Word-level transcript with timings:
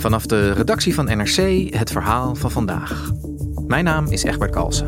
Vanaf 0.00 0.26
de 0.26 0.52
redactie 0.52 0.94
van 0.94 1.04
NRC 1.04 1.36
het 1.74 1.90
verhaal 1.90 2.34
van 2.34 2.50
vandaag. 2.50 3.10
Mijn 3.66 3.84
naam 3.84 4.06
is 4.06 4.22
Egbert 4.22 4.50
Kalsen. 4.50 4.86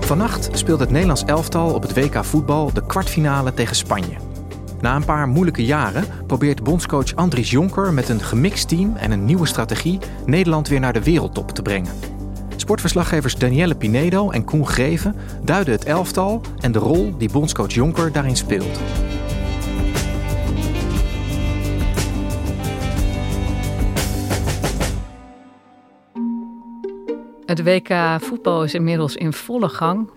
Vannacht 0.00 0.48
speelt 0.52 0.80
het 0.80 0.90
Nederlands 0.90 1.24
elftal 1.24 1.74
op 1.74 1.82
het 1.82 1.94
WK 1.94 2.24
voetbal 2.24 2.72
de 2.72 2.86
kwartfinale 2.86 3.54
tegen 3.54 3.76
Spanje. 3.76 4.16
Na 4.80 4.96
een 4.96 5.04
paar 5.04 5.28
moeilijke 5.28 5.64
jaren 5.64 6.04
probeert 6.26 6.62
bondscoach 6.62 7.14
Andries 7.14 7.50
Jonker 7.50 7.92
met 7.92 8.08
een 8.08 8.20
gemixt 8.20 8.68
team 8.68 8.96
en 8.96 9.10
een 9.10 9.24
nieuwe 9.24 9.46
strategie 9.46 9.98
Nederland 10.26 10.68
weer 10.68 10.80
naar 10.80 10.92
de 10.92 11.02
wereldtop 11.02 11.50
te 11.50 11.62
brengen. 11.62 12.15
Sportverslaggevers 12.66 13.34
Danielle 13.34 13.74
Pinedo 13.74 14.30
en 14.30 14.44
Koen 14.44 14.66
Greven 14.66 15.16
duiden 15.42 15.74
het 15.74 15.84
elftal 15.84 16.40
en 16.60 16.72
de 16.72 16.78
rol 16.78 17.16
die 17.18 17.30
bondscoach 17.30 17.72
Jonker 17.72 18.12
daarin 18.12 18.36
speelt. 18.36 18.80
Het 27.44 27.62
WK 27.62 27.94
voetbal 28.20 28.64
is 28.64 28.74
inmiddels 28.74 29.16
in 29.16 29.32
volle 29.32 29.68
gang. 29.68 30.10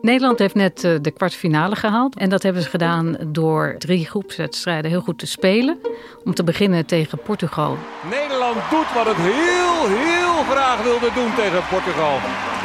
Nederland 0.00 0.38
heeft 0.38 0.54
net 0.54 0.84
eh, 0.84 0.94
de 1.00 1.10
kwartfinale 1.10 1.76
gehaald. 1.76 2.16
En 2.16 2.28
dat 2.28 2.42
hebben 2.42 2.62
ze 2.62 2.68
gedaan 2.68 3.16
door 3.26 3.74
drie 3.78 4.06
groepswedstrijden 4.06 4.90
heel 4.90 5.00
goed 5.00 5.18
te 5.18 5.26
spelen. 5.26 5.78
Om 6.24 6.34
te 6.34 6.44
beginnen 6.44 6.86
tegen 6.86 7.18
Portugal. 7.18 7.76
Nederland 8.10 8.56
doet 8.70 8.92
wat 8.94 9.06
het 9.06 9.16
heel, 9.16 9.96
heel 9.96 10.23
graag 10.50 10.82
wilde 10.82 11.10
doen 11.14 11.34
tegen 11.34 11.62
Portugal. 11.70 12.18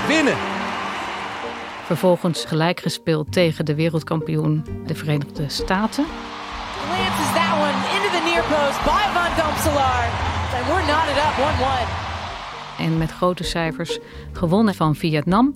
Winnen. 0.08 0.38
Vervolgens 1.86 2.46
gelijk 2.46 2.80
gespeeld 2.80 3.32
tegen 3.32 3.66
de 3.66 3.76
wereldkampioen, 3.76 4.66
de 4.86 4.96
Verenigde 4.96 5.50
Staten. 5.50 6.06
That 7.34 7.54
one 7.66 7.78
into 7.96 8.10
the 8.18 8.24
near 8.30 8.44
post 8.44 8.80
by 8.84 9.04
Van 9.16 9.32
Domselaar. 9.40 10.06
And 10.56 10.68
we're 10.68 10.84
knotted 10.86 11.18
up 11.18 12.06
1-1 12.06 12.10
en 12.80 12.98
met 12.98 13.12
grote 13.12 13.44
cijfers 13.44 14.00
gewonnen 14.32 14.76
van 14.76 14.96
Vietnam. 14.96 15.56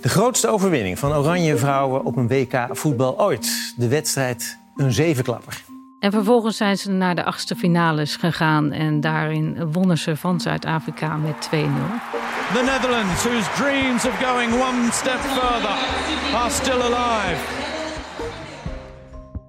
De 0.00 0.08
grootste 0.08 0.48
overwinning 0.48 0.98
van 0.98 1.12
Oranje 1.12 1.56
Vrouwen 1.56 2.04
op 2.04 2.16
een 2.16 2.28
WK 2.28 2.66
voetbal 2.70 3.20
ooit. 3.20 3.74
De 3.76 3.88
wedstrijd 3.88 4.58
een 4.76 4.92
zevenklapper. 4.92 5.62
En 6.02 6.10
vervolgens 6.12 6.56
zijn 6.56 6.78
ze 6.78 6.90
naar 6.90 7.14
de 7.14 7.24
achtste 7.24 7.56
finales 7.56 8.16
gegaan 8.16 8.72
en 8.72 9.00
daarin 9.00 9.72
wonnen 9.72 9.98
ze 9.98 10.16
van 10.16 10.40
Zuid-Afrika 10.40 11.16
met 11.16 11.48
2-0. 11.50 11.50
The 11.50 12.62
Netherlands, 12.64 13.24
whose 13.24 13.50
dreams 13.62 14.04
of 14.04 14.18
going 14.22 14.52
one 14.52 14.88
step 14.92 15.18
further 15.18 15.76
are 16.34 16.50
still 16.50 16.80
alive. 16.80 17.40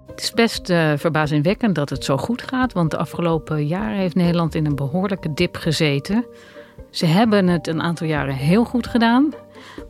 Het 0.08 0.22
is 0.22 0.32
best 0.32 0.70
uh, 0.70 0.94
verbazingwekkend 0.98 1.76
dat 1.76 1.90
het 1.90 2.04
zo 2.04 2.18
goed 2.18 2.42
gaat, 2.42 2.74
want 2.74 2.92
de 2.92 2.98
afgelopen 2.98 3.68
jaren 3.68 3.98
heeft 3.98 4.16
Nederland 4.16 4.56
in 4.56 4.66
een 4.66 4.76
behoorlijke 4.76 5.34
dip 5.34 5.56
gezeten. 5.56 6.26
Ze 6.90 7.06
hebben 7.06 7.48
het 7.48 7.68
een 7.68 7.82
aantal 7.82 8.08
jaren 8.08 8.36
heel 8.36 8.66
goed 8.66 8.88
gedaan. 8.88 9.34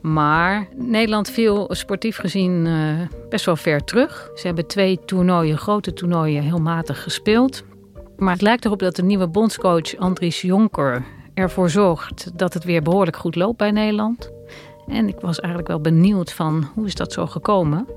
Maar 0.04 0.68
Nederland 0.76 1.30
viel 1.30 1.68
sportief 1.70 2.18
gezien 2.18 2.66
uh, 2.66 3.00
best 3.30 3.46
wel 3.46 3.56
ver 3.56 3.84
terug. 3.84 4.32
Ze 4.36 4.46
hebben 4.48 4.68
twee 4.68 5.00
toernooien, 5.06 5.58
grote 5.58 5.94
toernooien, 5.94 6.44
heel 6.44 6.60
matig 6.60 7.04
gespeeld. 7.04 7.64
Maar 8.18 8.34
het 8.34 8.42
lijkt 8.42 8.66
erop 8.66 8.80
dat 8.80 8.96
de 8.96 9.04
nieuwe 9.04 9.28
bondscoach 9.28 9.98
Andries 9.98 10.42
Jonker 10.42 11.04
ervoor 11.34 11.70
zorgt 11.70 12.32
dat 12.38 12.54
het 12.54 12.64
weer 12.64 12.82
behoorlijk 12.82 13.18
goed 13.18 13.36
loopt 13.36 13.58
bij 13.58 13.72
Nederland. 13.72 14.32
En 14.88 15.08
ik 15.08 15.20
was 15.20 15.40
eigenlijk 15.40 15.68
wel 15.68 15.82
benieuwd 15.82 16.34
van 16.34 16.70
hoe 16.74 16.86
is 16.86 16.96
dat 16.96 17.14
zo 17.14 17.28
gekomen? 17.28 17.88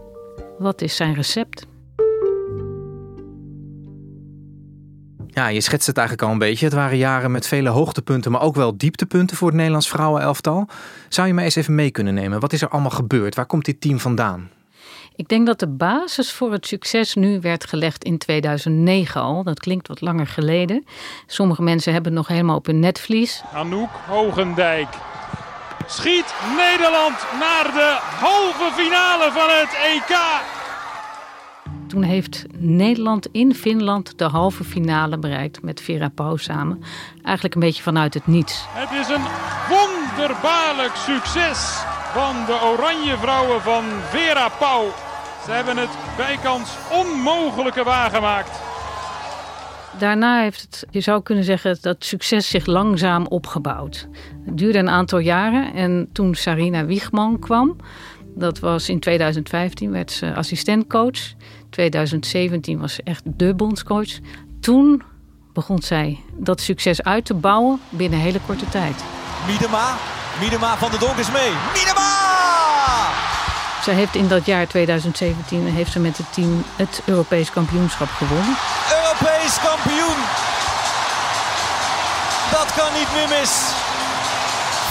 Wat 0.59 0.83
is 0.83 0.97
zijn 0.97 1.15
recept? 1.15 1.67
Ja, 5.37 5.47
je 5.49 5.61
schetst 5.61 5.87
het 5.87 5.97
eigenlijk 5.97 6.27
al 6.27 6.33
een 6.33 6.39
beetje. 6.39 6.65
Het 6.65 6.75
waren 6.75 6.97
jaren 6.97 7.31
met 7.31 7.47
vele 7.47 7.69
hoogtepunten, 7.69 8.31
maar 8.33 8.41
ook 8.41 8.55
wel 8.55 8.77
dieptepunten 8.77 9.37
voor 9.37 9.47
het 9.47 9.57
Nederlands 9.57 9.89
vrouwenelftal. 9.89 10.69
Zou 11.09 11.27
je 11.27 11.35
mij 11.35 11.45
eens 11.45 11.57
even 11.57 11.75
mee 11.75 11.91
kunnen 11.91 12.15
nemen? 12.15 12.41
Wat 12.41 12.53
is 12.53 12.63
er 12.63 12.69
allemaal 12.69 12.91
gebeurd? 12.91 13.35
Waar 13.35 13.47
komt 13.47 13.65
dit 13.65 13.81
team 13.81 14.01
vandaan? 14.01 14.51
Ik 15.17 15.29
denk 15.29 15.47
dat 15.47 15.59
de 15.59 15.69
basis 15.69 16.33
voor 16.33 16.53
het 16.53 16.67
succes 16.67 17.15
nu 17.15 17.41
werd 17.41 17.67
gelegd 17.67 18.05
in 18.05 18.19
2009 18.19 19.21
al. 19.21 19.43
Dat 19.43 19.61
klinkt 19.61 19.89
wat 19.89 20.01
langer 20.01 20.27
geleden. 20.27 20.85
Sommige 21.27 21.63
mensen 21.63 21.93
hebben 21.93 22.13
het 22.13 22.21
nog 22.21 22.31
helemaal 22.31 22.57
op 22.57 22.67
hun 22.67 22.81
netvlies. 22.81 23.43
Anouk 23.53 23.91
Hogendijk 24.07 24.89
schiet 25.87 26.35
Nederland 26.57 27.27
naar 27.41 27.73
de 27.73 27.99
halve 28.01 28.73
finale 28.75 29.33
van 29.33 29.49
het 29.49 29.77
EK. 29.85 30.17
Toen 31.97 32.05
heeft 32.05 32.45
Nederland 32.59 33.29
in 33.33 33.55
Finland 33.55 34.19
de 34.19 34.25
halve 34.25 34.65
finale 34.65 35.19
bereikt 35.19 35.63
met 35.63 35.81
Vera 35.81 36.09
Pauw 36.09 36.37
samen. 36.37 36.83
Eigenlijk 37.23 37.55
een 37.55 37.61
beetje 37.61 37.83
vanuit 37.83 38.15
het 38.15 38.27
niets. 38.27 38.65
Het 38.69 38.91
is 38.91 39.09
een 39.09 39.25
wonderbaarlijk 39.69 40.95
succes 40.95 41.83
van 42.13 42.35
de 42.47 42.61
Oranje 42.73 43.17
Vrouwen 43.17 43.61
van 43.61 43.85
Vera 44.03 44.49
Pauw. 44.49 44.85
Ze 45.45 45.51
hebben 45.51 45.77
het 45.77 45.91
bijkans 46.17 46.77
onmogelijke 46.93 47.85
waargemaakt. 47.85 48.61
Daarna 49.99 50.41
heeft 50.41 50.61
het, 50.61 50.87
je 50.91 51.01
zou 51.01 51.23
kunnen 51.23 51.45
zeggen, 51.45 51.79
dat 51.81 52.05
succes 52.05 52.49
zich 52.49 52.67
langzaam 52.67 53.27
opgebouwd. 53.27 54.09
Het 54.45 54.59
duurde 54.59 54.79
een 54.79 54.91
aantal 54.91 55.19
jaren 55.19 55.75
en 55.75 56.09
toen 56.13 56.35
Sarina 56.35 56.85
Wiegman 56.85 57.39
kwam, 57.39 57.77
dat 58.35 58.59
was 58.59 58.89
in 58.89 59.01
2015, 59.01 59.91
werd 59.91 60.11
ze 60.11 60.35
assistentcoach. 60.35 61.35
2017 61.71 62.79
was 62.81 62.95
ze 62.95 63.03
echt 63.05 63.23
de 63.25 63.55
bondscoach. 63.55 64.19
Toen 64.61 65.03
begon 65.53 65.83
zij 65.83 66.21
dat 66.33 66.61
succes 66.61 67.03
uit 67.03 67.25
te 67.25 67.35
bouwen 67.35 67.81
binnen 67.89 68.19
hele 68.19 68.41
korte 68.47 68.69
tijd. 68.69 69.05
Miedema, 69.47 69.97
Miedema 70.41 70.77
van 70.77 70.91
de 70.91 70.99
Donk 70.99 71.17
is 71.17 71.31
mee. 71.31 71.53
Miedema! 71.75 72.15
Zij 73.83 73.95
heeft 73.95 74.15
in 74.15 74.29
dat 74.29 74.47
jaar 74.47 74.67
2017 74.67 75.67
heeft 75.67 75.93
ze 75.93 75.99
met 76.01 76.17
het 76.17 76.33
team 76.33 76.65
het 76.77 77.03
Europees 77.05 77.51
kampioenschap 77.51 78.09
gewonnen. 78.09 78.57
Europees 79.03 79.59
kampioen! 79.61 80.19
Dat 82.51 82.75
kan 82.75 82.93
niet 82.99 83.09
meer 83.15 83.39
mis. 83.39 83.53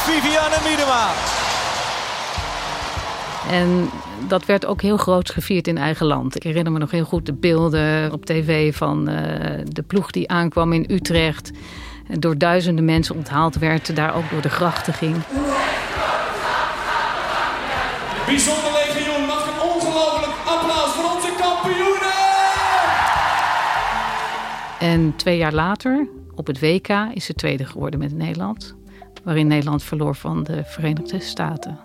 Viviane 0.06 0.58
Miedema. 0.64 1.04
En 3.50 3.90
dat 4.28 4.46
werd 4.46 4.66
ook 4.66 4.82
heel 4.82 4.98
groot 4.98 5.30
gevierd 5.30 5.68
in 5.68 5.78
eigen 5.78 6.06
land. 6.06 6.36
Ik 6.36 6.44
herinner 6.44 6.72
me 6.72 6.80
nog 6.80 6.92
heel 6.92 7.06
goed 7.06 7.26
de 7.26 7.34
beelden 7.34 8.12
op 8.12 8.26
tv 8.26 8.76
van 8.76 9.10
uh, 9.10 9.16
de 9.64 9.84
ploeg 9.88 10.12
die 10.12 10.30
aankwam 10.30 10.74
in 10.74 10.86
Utrecht. 10.88 11.52
Door 12.20 12.38
duizenden 12.38 12.86
mensen 12.86 13.16
onthaald 13.16 13.56
werd, 13.56 13.96
daar 13.96 14.16
ook 14.16 14.30
door 14.30 14.42
de 14.42 14.50
grachten 14.50 14.94
ging. 14.94 15.16
Bijzonder 18.26 18.72
legioen, 18.72 19.26
mag 19.26 19.48
een 19.48 19.70
ongelooflijk 19.70 20.34
applaus 20.46 20.94
voor 20.94 21.16
onze 21.16 21.32
kampioenen! 21.38 22.14
En 24.80 25.16
twee 25.16 25.38
jaar 25.38 25.54
later, 25.54 26.08
op 26.36 26.48
het 26.48 26.60
WK, 26.60 26.90
is 27.14 27.26
ze 27.26 27.34
tweede 27.34 27.66
geworden 27.66 28.00
met 28.00 28.14
Nederland. 28.14 28.76
Waarin 29.24 29.48
Nederland 29.48 29.84
verloor 29.84 30.16
van 30.16 30.44
de 30.44 30.62
Verenigde 30.66 31.20
Staten. 31.20 31.85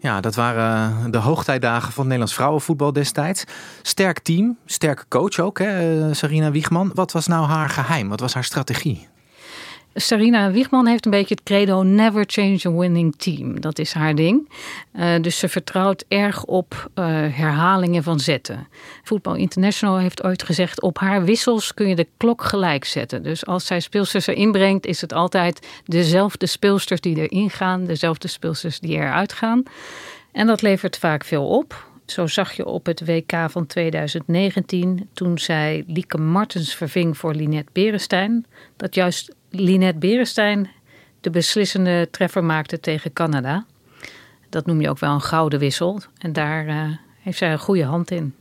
Ja, 0.00 0.20
dat 0.20 0.34
waren 0.34 0.96
eh, 1.04 1.10
de 1.10 1.18
hoogtijdagen 1.18 1.92
van 1.92 2.04
Nederlands 2.04 2.34
vrouwenvoetbal 2.34 2.92
destijds. 2.92 3.44
Sterk 3.82 4.18
team, 4.18 4.58
sterke 4.64 5.04
coach 5.08 5.38
ook, 5.38 5.58
hè, 5.58 6.00
eh, 6.08 6.14
Sarina 6.14 6.50
Wiegman. 6.50 6.90
Wat 6.94 7.12
was 7.12 7.26
nou 7.26 7.46
haar 7.46 7.68
geheim? 7.68 8.08
Wat 8.08 8.20
was 8.20 8.34
haar 8.34 8.44
strategie? 8.44 9.08
Sarina 9.94 10.50
Wiegman 10.50 10.86
heeft 10.86 11.04
een 11.04 11.10
beetje 11.10 11.34
het 11.34 11.42
credo 11.44 11.82
never 11.82 12.24
change 12.26 12.60
a 12.66 12.72
winning 12.72 13.14
team. 13.16 13.60
Dat 13.60 13.78
is 13.78 13.92
haar 13.92 14.14
ding. 14.14 14.48
Uh, 14.94 15.20
dus 15.20 15.38
ze 15.38 15.48
vertrouwt 15.48 16.04
erg 16.08 16.44
op 16.44 16.90
uh, 16.94 17.04
herhalingen 17.14 18.02
van 18.02 18.20
zetten. 18.20 18.68
Football 19.02 19.36
International 19.36 19.98
heeft 19.98 20.24
ooit 20.24 20.42
gezegd... 20.42 20.82
op 20.82 20.98
haar 20.98 21.24
wissels 21.24 21.74
kun 21.74 21.88
je 21.88 21.94
de 21.94 22.06
klok 22.16 22.42
gelijk 22.42 22.84
zetten. 22.84 23.22
Dus 23.22 23.46
als 23.46 23.66
zij 23.66 23.80
speelsters 23.80 24.26
erin 24.26 24.52
brengt... 24.52 24.86
is 24.86 25.00
het 25.00 25.12
altijd 25.12 25.66
dezelfde 25.84 26.46
speelsters 26.46 27.00
die 27.00 27.28
erin 27.28 27.50
gaan... 27.50 27.84
dezelfde 27.84 28.28
speelsters 28.28 28.80
die 28.80 28.96
eruit 28.96 29.32
gaan. 29.32 29.62
En 30.32 30.46
dat 30.46 30.62
levert 30.62 30.98
vaak 30.98 31.24
veel 31.24 31.46
op. 31.46 31.86
Zo 32.06 32.26
zag 32.26 32.52
je 32.52 32.66
op 32.66 32.86
het 32.86 33.06
WK 33.06 33.32
van 33.46 33.66
2019, 33.66 35.08
toen 35.12 35.38
zij 35.38 35.84
Lieke 35.86 36.18
Martens 36.18 36.74
verving 36.74 37.16
voor 37.18 37.34
Linette 37.34 37.70
Berenstein, 37.72 38.46
dat 38.76 38.94
juist 38.94 39.34
Linette 39.50 39.98
Berenstein 39.98 40.70
de 41.20 41.30
beslissende 41.30 42.08
treffer 42.10 42.44
maakte 42.44 42.80
tegen 42.80 43.12
Canada. 43.12 43.64
Dat 44.48 44.66
noem 44.66 44.80
je 44.80 44.88
ook 44.88 44.98
wel 44.98 45.12
een 45.12 45.20
gouden 45.20 45.58
wissel. 45.58 46.00
En 46.18 46.32
daar 46.32 46.66
uh, 46.66 46.82
heeft 47.20 47.38
zij 47.38 47.52
een 47.52 47.58
goede 47.58 47.84
hand 47.84 48.10
in. 48.10 48.34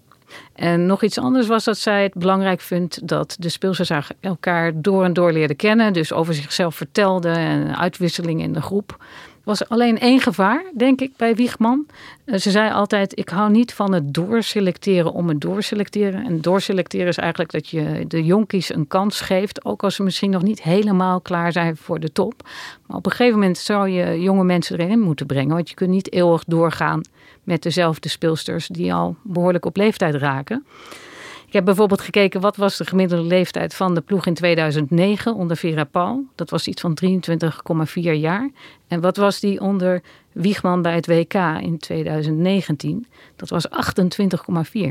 En 0.53 0.85
nog 0.85 1.03
iets 1.03 1.17
anders 1.17 1.47
was 1.47 1.63
dat 1.63 1.77
zij 1.77 2.03
het 2.03 2.13
belangrijk 2.13 2.61
vindt 2.61 3.07
dat 3.07 3.35
de 3.39 3.49
speelsters 3.49 3.91
elkaar 4.19 4.81
door 4.81 5.03
en 5.03 5.13
door 5.13 5.31
leerden 5.31 5.55
kennen. 5.55 5.93
Dus 5.93 6.13
over 6.13 6.33
zichzelf 6.33 6.75
vertelden 6.75 7.35
en 7.35 7.77
uitwisseling 7.77 8.41
in 8.41 8.53
de 8.53 8.61
groep 8.61 9.05
was 9.47 9.69
alleen 9.69 9.99
één 9.99 10.19
gevaar, 10.19 10.63
denk 10.73 11.01
ik, 11.01 11.11
bij 11.17 11.35
Wiegman. 11.35 11.85
Eh, 12.25 12.39
ze 12.39 12.51
zei 12.51 12.71
altijd: 12.71 13.19
Ik 13.19 13.29
hou 13.29 13.51
niet 13.51 13.73
van 13.73 13.93
het 13.93 14.13
doorselecteren 14.13 15.13
om 15.13 15.27
het 15.27 15.41
doorselecteren. 15.41 16.25
En 16.25 16.41
doorselecteren 16.41 17.07
is 17.07 17.17
eigenlijk 17.17 17.51
dat 17.51 17.67
je 17.67 18.05
de 18.07 18.23
jonkies 18.23 18.73
een 18.73 18.87
kans 18.87 19.21
geeft, 19.21 19.65
ook 19.65 19.83
als 19.83 19.95
ze 19.95 20.03
misschien 20.03 20.29
nog 20.29 20.41
niet 20.41 20.63
helemaal 20.63 21.21
klaar 21.21 21.51
zijn 21.51 21.77
voor 21.77 21.99
de 21.99 22.11
top. 22.11 22.33
Maar 22.85 22.97
op 22.97 23.05
een 23.05 23.11
gegeven 23.11 23.39
moment 23.39 23.57
zou 23.57 23.89
je 23.89 24.21
jonge 24.21 24.43
mensen 24.43 24.79
erin 24.79 24.99
moeten 24.99 25.25
brengen, 25.25 25.55
want 25.55 25.69
je 25.69 25.75
kunt 25.75 25.89
niet 25.89 26.13
eeuwig 26.13 26.43
doorgaan 26.43 27.01
met 27.43 27.63
dezelfde 27.63 28.09
speelsters 28.09 28.67
die 28.67 28.93
al 28.93 29.15
behoorlijk 29.23 29.65
op 29.65 29.77
leeftijd 29.77 30.15
raken. 30.15 30.65
Ik 31.47 31.53
heb 31.53 31.65
bijvoorbeeld 31.65 32.01
gekeken 32.01 32.41
wat 32.41 32.55
was 32.55 32.77
de 32.77 32.85
gemiddelde 32.85 33.27
leeftijd 33.27 33.73
van 33.73 33.93
de 33.95 34.01
ploeg 34.01 34.25
in 34.25 34.33
2009 34.33 35.35
onder 35.35 35.57
Vera 35.57 35.83
Paul. 35.83 36.25
Dat 36.35 36.49
was 36.49 36.67
iets 36.67 36.81
van 36.81 36.97
23,4 37.05 38.01
jaar. 38.01 38.49
En 38.87 39.01
wat 39.01 39.17
was 39.17 39.39
die 39.39 39.61
onder 39.61 40.01
Wiegman 40.31 40.81
bij 40.81 40.95
het 40.95 41.07
WK 41.07 41.33
in 41.61 41.77
2019? 41.77 43.07
Dat 43.35 43.49
was 43.49 43.67
28,4. 43.69 44.89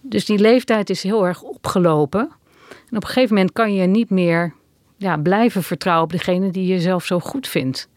Dus 0.00 0.24
die 0.24 0.38
leeftijd 0.38 0.90
is 0.90 1.02
heel 1.02 1.26
erg 1.26 1.42
opgelopen. 1.42 2.30
En 2.68 2.96
op 2.96 3.02
een 3.02 3.08
gegeven 3.08 3.34
moment 3.34 3.52
kan 3.52 3.74
je 3.74 3.86
niet 3.86 4.10
meer 4.10 4.54
ja, 4.96 5.16
blijven 5.16 5.62
vertrouwen 5.62 6.04
op 6.04 6.12
degene 6.12 6.50
die 6.50 6.66
je 6.66 6.80
zelf 6.80 7.04
zo 7.04 7.20
goed 7.20 7.48
vindt. 7.48 7.88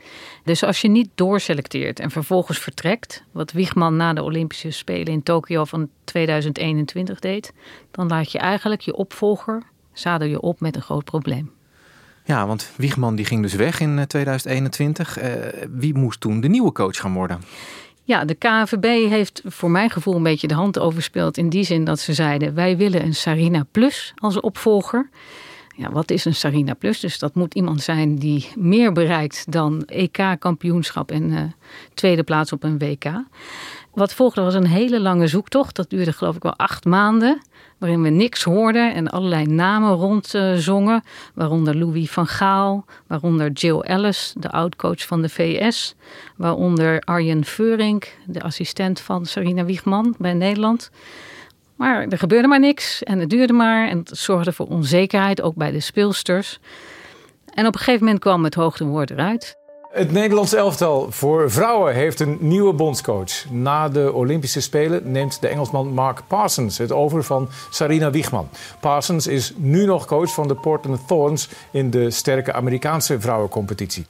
Dus 0.43 0.63
als 0.63 0.81
je 0.81 0.87
niet 0.87 1.09
doorselecteert 1.15 1.99
en 1.99 2.11
vervolgens 2.11 2.59
vertrekt, 2.59 3.23
wat 3.31 3.51
Wiegman 3.51 3.95
na 3.95 4.13
de 4.13 4.23
Olympische 4.23 4.71
Spelen 4.71 5.13
in 5.13 5.23
Tokio 5.23 5.65
van 5.65 5.89
2021 6.03 7.19
deed, 7.19 7.53
dan 7.91 8.07
laat 8.07 8.31
je 8.31 8.37
eigenlijk 8.37 8.81
je 8.81 8.95
opvolger, 8.95 9.63
zadel 9.93 10.27
je 10.27 10.41
op 10.41 10.59
met 10.59 10.75
een 10.75 10.81
groot 10.81 11.03
probleem. 11.03 11.51
Ja, 12.25 12.47
want 12.47 12.71
Wiegman 12.75 13.15
die 13.15 13.25
ging 13.25 13.41
dus 13.41 13.53
weg 13.53 13.79
in 13.79 14.07
2021. 14.07 15.21
Uh, 15.21 15.47
eh, 15.47 15.69
wie 15.71 15.93
moest 15.93 16.19
toen 16.19 16.41
de 16.41 16.47
nieuwe 16.47 16.71
coach 16.71 16.97
gaan 16.97 17.13
worden? 17.13 17.41
Ja, 18.03 18.25
de 18.25 18.35
KNVB 18.35 19.09
heeft 19.09 19.41
voor 19.45 19.71
mijn 19.71 19.89
gevoel 19.89 20.15
een 20.15 20.23
beetje 20.23 20.47
de 20.47 20.53
hand 20.53 20.79
overspeeld. 20.79 21.37
In 21.37 21.49
die 21.49 21.63
zin 21.63 21.83
dat 21.83 21.99
ze 21.99 22.13
zeiden: 22.13 22.53
wij 22.53 22.77
willen 22.77 23.03
een 23.03 23.15
Sarina 23.15 23.65
Plus 23.71 24.13
als 24.15 24.39
opvolger 24.39 25.09
ja, 25.79 25.91
wat 25.91 26.11
is 26.11 26.25
een 26.25 26.35
Sarina 26.35 26.73
Plus? 26.73 26.99
Dus 26.99 27.19
dat 27.19 27.35
moet 27.35 27.53
iemand 27.53 27.81
zijn 27.81 28.15
die 28.15 28.49
meer 28.55 28.91
bereikt 28.91 29.51
dan 29.51 29.83
EK-kampioenschap 29.85 31.11
en 31.11 31.31
uh, 31.31 31.41
tweede 31.93 32.23
plaats 32.23 32.53
op 32.53 32.63
een 32.63 32.77
WK. 32.77 33.03
Wat 33.93 34.13
volgde 34.13 34.41
was 34.41 34.53
een 34.53 34.67
hele 34.67 34.99
lange 34.99 35.27
zoektocht. 35.27 35.75
Dat 35.75 35.89
duurde 35.89 36.13
geloof 36.13 36.35
ik 36.35 36.43
wel 36.43 36.55
acht 36.55 36.85
maanden. 36.85 37.41
Waarin 37.77 38.01
we 38.01 38.09
niks 38.09 38.43
hoorden 38.43 38.93
en 38.93 39.09
allerlei 39.09 39.45
namen 39.45 39.93
rondzongen. 39.93 40.95
Uh, 41.05 41.11
waaronder 41.33 41.77
Louis 41.77 42.11
van 42.11 42.27
Gaal, 42.27 42.85
waaronder 43.07 43.51
Jill 43.51 43.79
Ellis, 43.79 44.33
de 44.37 44.49
oud-coach 44.49 45.05
van 45.05 45.21
de 45.21 45.29
VS. 45.29 45.95
Waaronder 46.35 46.99
Arjen 46.99 47.45
Veurink, 47.45 48.17
de 48.25 48.41
assistent 48.41 48.99
van 48.99 49.25
Sarina 49.25 49.65
Wiegman 49.65 50.15
bij 50.17 50.33
Nederland. 50.33 50.91
Maar 51.79 52.07
er 52.07 52.17
gebeurde 52.17 52.47
maar 52.47 52.59
niks 52.59 53.03
en 53.03 53.19
het 53.19 53.29
duurde 53.29 53.53
maar. 53.53 53.87
En 53.87 53.97
het 53.97 54.17
zorgde 54.17 54.53
voor 54.53 54.67
onzekerheid, 54.67 55.41
ook 55.41 55.55
bij 55.55 55.71
de 55.71 55.79
speelsters. 55.79 56.59
En 57.53 57.67
op 57.67 57.73
een 57.73 57.79
gegeven 57.79 58.03
moment 58.03 58.19
kwam 58.23 58.43
het 58.43 58.55
hoogtewoord 58.55 59.09
eruit. 59.09 59.57
Het 59.91 60.11
Nederlands 60.11 60.53
elftal 60.53 61.11
voor 61.11 61.51
vrouwen 61.51 61.93
heeft 61.93 62.19
een 62.19 62.37
nieuwe 62.39 62.73
bondscoach. 62.73 63.49
Na 63.51 63.89
de 63.89 64.13
Olympische 64.13 64.61
Spelen 64.61 65.11
neemt 65.11 65.41
de 65.41 65.47
Engelsman 65.47 65.87
Mark 65.87 66.21
Parsons 66.27 66.77
het 66.77 66.91
over 66.91 67.23
van 67.23 67.49
Sarina 67.69 68.11
Wiegman. 68.11 68.49
Parsons 68.79 69.27
is 69.27 69.53
nu 69.55 69.85
nog 69.85 70.05
coach 70.05 70.33
van 70.33 70.47
de 70.47 70.55
Portland 70.55 71.07
Thorns 71.07 71.49
in 71.71 71.89
de 71.89 72.11
sterke 72.11 72.53
Amerikaanse 72.53 73.19
vrouwencompetitie. 73.19 74.05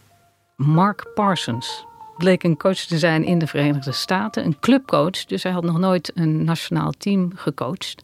Mark 0.56 1.12
Parsons, 1.13 1.86
bleek 2.19 2.44
een 2.44 2.57
coach 2.57 2.75
te 2.77 2.98
zijn 2.98 3.24
in 3.24 3.39
de 3.39 3.48
Verenigde 3.48 3.92
Staten, 3.92 4.45
een 4.45 4.60
clubcoach. 4.60 5.25
Dus 5.25 5.44
hij 5.44 5.51
had 5.51 5.63
nog 5.63 5.80
nooit 5.80 6.12
een 6.16 6.44
nationaal 6.44 6.92
team 6.98 7.31
gecoacht. 7.36 8.04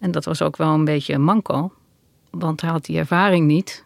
En 0.00 0.10
dat 0.10 0.24
was 0.24 0.42
ook 0.42 0.56
wel 0.56 0.74
een 0.74 0.84
beetje 0.84 1.14
een 1.14 1.22
manco, 1.22 1.72
want 2.30 2.60
hij 2.60 2.70
had 2.70 2.84
die 2.84 2.98
ervaring 2.98 3.46
niet. 3.46 3.84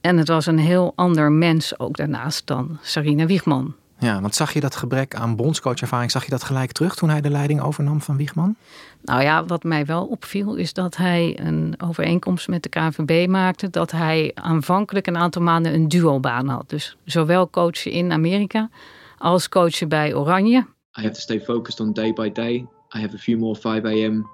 En 0.00 0.16
het 0.16 0.28
was 0.28 0.46
een 0.46 0.58
heel 0.58 0.92
ander 0.94 1.32
mens 1.32 1.78
ook 1.78 1.96
daarnaast 1.96 2.46
dan 2.46 2.78
Sarina 2.82 3.26
Wiegman. 3.26 3.74
Ja, 4.00 4.20
want 4.20 4.34
zag 4.34 4.52
je 4.52 4.60
dat 4.60 4.76
gebrek 4.76 5.14
aan 5.14 5.36
bondscoachervaring, 5.36 6.10
zag 6.10 6.24
je 6.24 6.30
dat 6.30 6.42
gelijk 6.42 6.72
terug 6.72 6.94
toen 6.94 7.08
hij 7.08 7.20
de 7.20 7.30
leiding 7.30 7.60
overnam 7.60 8.00
van 8.00 8.16
Wiegman? 8.16 8.56
Nou 9.02 9.22
ja, 9.22 9.44
wat 9.44 9.62
mij 9.62 9.86
wel 9.86 10.06
opviel 10.06 10.54
is 10.54 10.72
dat 10.72 10.96
hij 10.96 11.38
een 11.42 11.74
overeenkomst 11.78 12.48
met 12.48 12.62
de 12.62 12.68
KNVB 12.68 13.28
maakte. 13.28 13.70
Dat 13.70 13.90
hij 13.90 14.30
aanvankelijk 14.34 15.06
een 15.06 15.16
aantal 15.16 15.42
maanden 15.42 15.74
een 15.74 15.88
duobaan 15.88 16.48
had. 16.48 16.68
Dus 16.68 16.96
zowel 17.04 17.50
coachen 17.50 17.90
in 17.90 18.12
Amerika 18.12 18.70
als 19.18 19.48
coachen 19.48 19.88
bij 19.88 20.14
Oranje. 20.14 20.58
I 20.98 21.02
have 21.02 21.10
to 21.10 21.20
stay 21.20 21.40
focused 21.40 21.80
on 21.80 21.92
day 21.92 22.12
by 22.12 22.32
day. 22.32 22.66
I 22.96 23.00
have 23.00 23.14
a 23.14 23.18
few 23.18 23.38
more 23.38 23.60
5 23.60 23.84
a.m. 23.84 24.26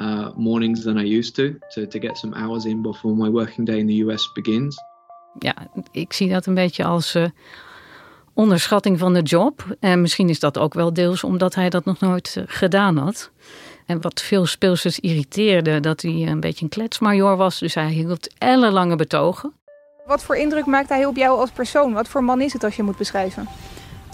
Uh, 0.00 0.28
mornings 0.36 0.82
than 0.82 0.98
I 0.98 1.16
used 1.16 1.34
to, 1.34 1.58
to, 1.68 1.86
to 1.86 1.98
get 1.98 2.18
some 2.18 2.34
hours 2.36 2.64
in 2.64 2.82
before 2.82 3.14
my 3.14 3.30
working 3.30 3.66
day 3.66 3.78
in 3.78 3.86
the 3.86 4.04
US 4.04 4.32
begins. 4.32 4.76
Ja, 5.38 5.54
ik 5.90 6.12
zie 6.12 6.28
dat 6.28 6.46
een 6.46 6.54
beetje 6.54 6.84
als 6.84 7.14
uh, 7.14 7.24
onderschatting 8.36 8.98
van 8.98 9.14
de 9.14 9.22
job. 9.22 9.64
En 9.80 10.00
misschien 10.00 10.28
is 10.28 10.40
dat 10.40 10.58
ook 10.58 10.74
wel 10.74 10.92
deels 10.92 11.24
omdat 11.24 11.54
hij 11.54 11.70
dat 11.70 11.84
nog 11.84 12.00
nooit 12.00 12.34
uh, 12.38 12.44
gedaan 12.46 12.96
had. 12.96 13.30
En 13.86 14.00
wat 14.00 14.22
veel 14.22 14.46
speelsters 14.46 14.98
irriteerde, 14.98 15.80
dat 15.80 16.02
hij 16.02 16.12
een 16.26 16.40
beetje 16.40 16.64
een 16.64 16.70
kletsmajor 16.70 17.36
was. 17.36 17.58
Dus 17.58 17.74
hij 17.74 17.88
hield 17.88 18.34
ellenlange 18.38 18.96
betogen. 18.96 19.52
Wat 20.06 20.22
voor 20.22 20.36
indruk 20.36 20.66
maakt 20.66 20.88
hij 20.88 21.04
op 21.04 21.16
jou 21.16 21.38
als 21.40 21.50
persoon? 21.50 21.92
Wat 21.92 22.08
voor 22.08 22.24
man 22.24 22.40
is 22.40 22.52
het 22.52 22.64
als 22.64 22.76
je 22.76 22.82
moet 22.82 22.96
beschrijven? 22.96 23.48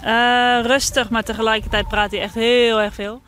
Uh, 0.03 0.59
rustig, 0.63 1.09
maar 1.09 1.23
tegelijkertijd 1.23 1.87
praat 1.87 2.11
hij 2.11 2.21
echt 2.21 2.33
heel 2.33 2.81
erg 2.81 2.93
veel. 2.93 3.21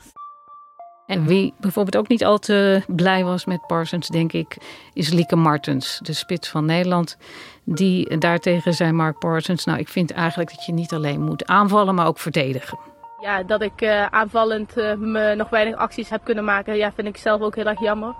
En 1.08 1.26
wie 1.26 1.54
bijvoorbeeld 1.60 1.98
ook 1.98 2.08
niet 2.08 2.26
al 2.26 2.38
te 2.38 2.82
blij 2.88 3.24
was 3.24 3.46
met 3.46 3.68
Parsons, 3.68 4.08
denk 4.08 4.34
ik, 4.34 4.58
is 4.94 5.10
Lieke 5.10 5.36
Martens, 5.36 6.00
de 6.04 6.14
spits 6.14 6.50
van 6.50 6.66
Nederland. 6.66 7.18
Die 7.64 8.18
daartegen 8.18 8.74
zei 8.74 8.92
Mark 8.92 9.20
Parsons, 9.20 9.66
nou 9.66 9.80
ik 9.80 9.88
vind 9.88 10.12
eigenlijk 10.12 10.50
dat 10.50 10.66
je 10.66 10.72
niet 10.72 10.94
alleen 10.94 11.22
moet 11.22 11.46
aanvallen, 11.46 11.96
maar 11.96 12.08
ook 12.08 12.20
verdedigen. 12.20 12.78
Ja, 13.22 13.44
dat 13.44 13.62
ik 13.62 13.82
uh, 13.82 14.06
aanvallend 14.06 14.78
uh, 14.78 14.94
me 14.94 15.36
nog 15.36 15.50
weinig 15.50 15.76
acties 15.76 16.10
heb 16.10 16.24
kunnen 16.24 16.44
maken, 16.44 16.76
ja, 16.76 16.92
vind 16.92 17.08
ik 17.08 17.18
zelf 17.18 17.42
ook 17.42 17.56
heel 17.56 17.66
erg 17.66 17.80
jammer. 17.80 18.14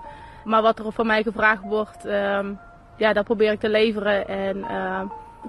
Maar 0.44 0.62
wat 0.62 0.78
er 0.78 0.92
van 0.92 1.06
mij 1.06 1.22
gevraagd 1.22 1.62
wordt, 1.62 2.06
uh, 2.06 2.38
ja, 2.96 3.12
dat 3.12 3.24
probeer 3.24 3.52
ik 3.52 3.60
te 3.60 3.68
leveren. 3.68 4.28
En 4.28 4.56
uh, 4.56 5.00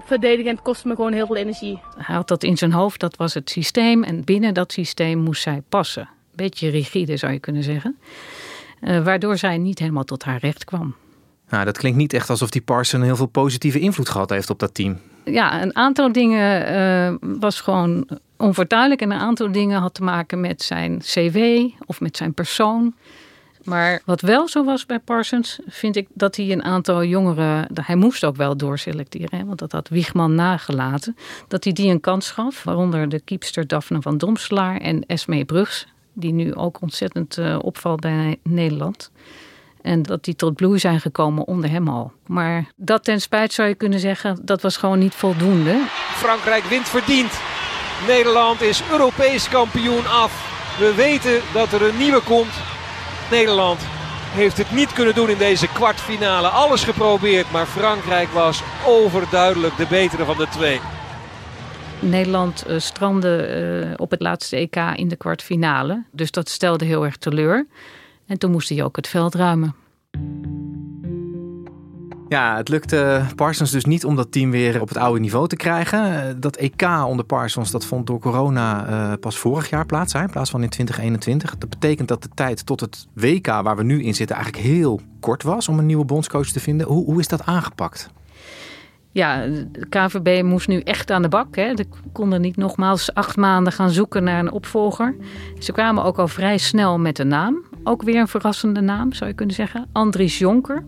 verdedigend 0.04 0.62
kost 0.62 0.84
me 0.84 0.94
gewoon 0.94 1.12
heel 1.12 1.26
veel 1.26 1.36
energie. 1.36 1.80
Hij 1.96 2.14
had 2.14 2.28
dat 2.28 2.42
in 2.42 2.56
zijn 2.56 2.72
hoofd, 2.72 3.00
dat 3.00 3.16
was 3.16 3.34
het 3.34 3.50
systeem. 3.50 4.04
En 4.04 4.24
binnen 4.24 4.54
dat 4.54 4.72
systeem 4.72 5.18
moest 5.18 5.42
zij 5.42 5.62
passen. 5.68 6.08
Beetje 6.38 6.68
rigide 6.68 7.16
zou 7.16 7.32
je 7.32 7.38
kunnen 7.38 7.62
zeggen. 7.62 7.98
Uh, 8.80 9.04
waardoor 9.04 9.36
zij 9.36 9.58
niet 9.58 9.78
helemaal 9.78 10.04
tot 10.04 10.24
haar 10.24 10.38
recht 10.38 10.64
kwam. 10.64 10.94
Nou, 11.48 11.64
dat 11.64 11.78
klinkt 11.78 11.98
niet 11.98 12.12
echt 12.12 12.30
alsof 12.30 12.50
die 12.50 12.62
Parson 12.62 13.02
heel 13.02 13.16
veel 13.16 13.26
positieve 13.26 13.78
invloed 13.78 14.08
gehad 14.08 14.30
heeft 14.30 14.50
op 14.50 14.58
dat 14.58 14.74
team. 14.74 14.98
Ja, 15.24 15.62
een 15.62 15.76
aantal 15.76 16.12
dingen 16.12 16.72
uh, 16.72 17.38
was 17.40 17.60
gewoon 17.60 18.08
onvertuidelijk. 18.36 19.00
En 19.00 19.10
een 19.10 19.20
aantal 19.20 19.52
dingen 19.52 19.80
had 19.80 19.94
te 19.94 20.02
maken 20.02 20.40
met 20.40 20.62
zijn 20.62 20.98
cv 20.98 21.64
of 21.86 22.00
met 22.00 22.16
zijn 22.16 22.34
persoon. 22.34 22.94
Maar 23.64 24.02
wat 24.04 24.20
wel 24.20 24.48
zo 24.48 24.64
was 24.64 24.86
bij 24.86 24.98
Parsons, 24.98 25.58
vind 25.66 25.96
ik 25.96 26.06
dat 26.14 26.36
hij 26.36 26.52
een 26.52 26.62
aantal 26.62 27.04
jongeren, 27.04 27.68
hij 27.74 27.96
moest 27.96 28.24
ook 28.24 28.36
wel 28.36 28.56
doorselecteren, 28.56 29.46
want 29.46 29.58
dat 29.58 29.72
had 29.72 29.88
Wiegman 29.88 30.34
nagelaten, 30.34 31.16
dat 31.48 31.64
hij 31.64 31.72
die 31.72 31.90
een 31.90 32.00
kans 32.00 32.30
gaf, 32.30 32.64
waaronder 32.64 33.08
de 33.08 33.20
kiepster 33.20 33.66
Daphne 33.66 34.02
van 34.02 34.18
Domselaar 34.18 34.76
en 34.76 35.06
Esmee 35.06 35.44
Brugs, 35.44 35.86
die 36.20 36.32
nu 36.32 36.54
ook 36.54 36.80
ontzettend 36.80 37.36
uh, 37.36 37.58
opvalt 37.62 38.00
bij 38.00 38.38
Nederland. 38.42 39.10
En 39.82 40.02
dat 40.02 40.24
die 40.24 40.36
tot 40.36 40.54
bloei 40.54 40.78
zijn 40.78 41.00
gekomen 41.00 41.46
onder 41.46 41.70
hem 41.70 41.88
al. 41.88 42.12
Maar 42.26 42.72
dat 42.76 43.04
ten 43.04 43.20
spijt 43.20 43.52
zou 43.52 43.68
je 43.68 43.74
kunnen 43.74 44.00
zeggen, 44.00 44.38
dat 44.42 44.62
was 44.62 44.76
gewoon 44.76 44.98
niet 44.98 45.14
voldoende. 45.14 45.80
Frankrijk 46.14 46.64
wint 46.64 46.88
verdiend. 46.88 47.32
Nederland 48.06 48.60
is 48.60 48.82
Europees 48.90 49.48
kampioen 49.48 50.06
af. 50.06 50.56
We 50.78 50.94
weten 50.94 51.40
dat 51.52 51.72
er 51.72 51.82
een 51.82 51.96
nieuwe 51.96 52.20
komt. 52.20 52.52
Nederland 53.30 53.80
heeft 54.32 54.58
het 54.58 54.70
niet 54.70 54.92
kunnen 54.92 55.14
doen 55.14 55.28
in 55.28 55.38
deze 55.38 55.68
kwartfinale. 55.68 56.48
Alles 56.48 56.84
geprobeerd, 56.84 57.50
maar 57.50 57.66
Frankrijk 57.66 58.28
was 58.28 58.62
overduidelijk 58.86 59.76
de 59.76 59.86
betere 59.86 60.24
van 60.24 60.36
de 60.36 60.48
twee. 60.48 60.80
Nederland 62.00 62.64
uh, 62.68 62.78
strandde 62.78 63.86
uh, 63.88 63.94
op 63.96 64.10
het 64.10 64.20
laatste 64.20 64.56
EK 64.56 64.76
in 64.76 65.08
de 65.08 65.16
kwartfinale. 65.16 66.04
Dus 66.12 66.30
dat 66.30 66.48
stelde 66.48 66.84
heel 66.84 67.04
erg 67.04 67.16
teleur. 67.16 67.66
En 68.26 68.38
toen 68.38 68.50
moest 68.50 68.68
hij 68.68 68.84
ook 68.84 68.96
het 68.96 69.08
veld 69.08 69.34
ruimen. 69.34 69.74
Ja, 72.28 72.56
het 72.56 72.68
lukte 72.68 73.22
Parsons 73.34 73.70
dus 73.70 73.84
niet 73.84 74.04
om 74.04 74.16
dat 74.16 74.32
team 74.32 74.50
weer 74.50 74.80
op 74.80 74.88
het 74.88 74.96
oude 74.96 75.20
niveau 75.20 75.48
te 75.48 75.56
krijgen. 75.56 76.40
Dat 76.40 76.56
EK 76.56 76.82
onder 77.06 77.24
Parsons 77.24 77.70
dat 77.70 77.84
vond 77.84 78.06
door 78.06 78.18
corona 78.18 79.16
pas 79.20 79.38
vorig 79.38 79.70
jaar 79.70 79.86
plaats, 79.86 80.12
hè, 80.12 80.20
in 80.20 80.30
plaats 80.30 80.50
van 80.50 80.62
in 80.62 80.68
2021. 80.68 81.58
Dat 81.58 81.70
betekent 81.70 82.08
dat 82.08 82.22
de 82.22 82.28
tijd 82.34 82.66
tot 82.66 82.80
het 82.80 83.06
WK 83.12 83.46
waar 83.46 83.76
we 83.76 83.82
nu 83.82 84.02
in 84.02 84.14
zitten 84.14 84.36
eigenlijk 84.36 84.66
heel 84.66 85.00
kort 85.20 85.42
was 85.42 85.68
om 85.68 85.78
een 85.78 85.86
nieuwe 85.86 86.04
bondscoach 86.04 86.48
te 86.48 86.60
vinden. 86.60 86.86
Hoe, 86.86 87.04
hoe 87.04 87.20
is 87.20 87.28
dat 87.28 87.44
aangepakt? 87.44 88.10
Ja, 89.12 89.46
de 89.46 89.86
KVB 89.88 90.42
moest 90.42 90.68
nu 90.68 90.80
echt 90.80 91.10
aan 91.10 91.22
de 91.22 91.28
bak. 91.28 91.56
Hè. 91.56 91.76
Ze 91.76 91.84
konden 92.12 92.40
niet 92.40 92.56
nogmaals 92.56 93.14
acht 93.14 93.36
maanden 93.36 93.72
gaan 93.72 93.90
zoeken 93.90 94.24
naar 94.24 94.38
een 94.38 94.52
opvolger. 94.52 95.16
Ze 95.58 95.72
kwamen 95.72 96.04
ook 96.04 96.18
al 96.18 96.28
vrij 96.28 96.58
snel 96.58 96.98
met 96.98 97.18
een 97.18 97.28
naam. 97.28 97.64
Ook 97.84 98.02
weer 98.02 98.20
een 98.20 98.28
verrassende 98.28 98.80
naam, 98.80 99.12
zou 99.12 99.30
je 99.30 99.36
kunnen 99.36 99.54
zeggen. 99.54 99.86
Andries 99.92 100.38
Jonker. 100.38 100.84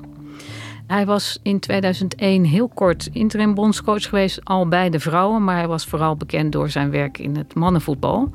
Hij 0.87 1.07
was 1.07 1.41
in 1.43 1.61
2001 1.61 2.45
heel 2.45 2.69
kort 2.69 3.09
interim 3.13 3.55
bondscoach 3.55 4.09
geweest, 4.09 4.45
al 4.45 4.69
bij 4.69 4.91
de 4.91 5.01
vrouwen. 5.01 5.45
Maar 5.45 5.57
hij 5.57 5.69
was 5.69 5.87
vooral 5.87 6.17
bekend 6.17 6.53
door 6.53 6.69
zijn 6.69 6.91
werk 6.91 7.19
in 7.19 7.37
het 7.37 7.55
mannenvoetbal. 7.55 8.31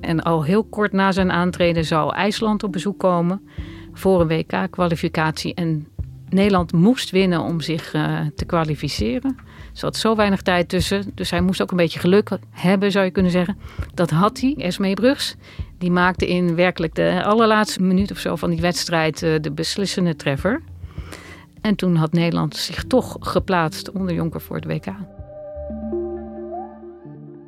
En 0.00 0.22
al 0.22 0.44
heel 0.44 0.64
kort 0.64 0.92
na 0.92 1.12
zijn 1.12 1.32
aantreden 1.32 1.84
zou 1.84 2.14
IJsland 2.14 2.62
op 2.62 2.72
bezoek 2.72 2.98
komen 2.98 3.48
voor 3.92 4.20
een 4.20 4.28
WK-kwalificatie. 4.28 5.54
En 5.54 5.86
Nederland 6.32 6.72
moest 6.72 7.10
winnen 7.10 7.40
om 7.40 7.60
zich 7.60 7.94
uh, 7.94 8.20
te 8.36 8.44
kwalificeren. 8.44 9.36
Er 9.46 9.78
zat 9.78 9.96
zo 9.96 10.16
weinig 10.16 10.42
tijd 10.42 10.68
tussen, 10.68 11.10
dus 11.14 11.30
hij 11.30 11.40
moest 11.40 11.62
ook 11.62 11.70
een 11.70 11.76
beetje 11.76 11.98
geluk 11.98 12.30
hebben, 12.50 12.90
zou 12.92 13.04
je 13.04 13.10
kunnen 13.10 13.32
zeggen. 13.32 13.58
Dat 13.94 14.10
had 14.10 14.40
hij, 14.40 14.54
Esmee 14.58 14.94
Brugs. 14.94 15.36
Die 15.78 15.90
maakte 15.90 16.28
in 16.28 16.54
werkelijk 16.54 16.94
de 16.94 17.22
allerlaatste 17.24 17.82
minuut 17.82 18.10
of 18.10 18.18
zo 18.18 18.36
van 18.36 18.50
die 18.50 18.60
wedstrijd 18.60 19.22
uh, 19.22 19.34
de 19.40 19.52
beslissende 19.52 20.16
treffer. 20.16 20.62
En 21.60 21.74
toen 21.74 21.96
had 21.96 22.12
Nederland 22.12 22.56
zich 22.56 22.84
toch 22.84 23.16
geplaatst 23.20 23.90
onder 23.90 24.14
Jonker 24.14 24.40
voor 24.40 24.56
het 24.56 24.64
WK. 24.64 24.94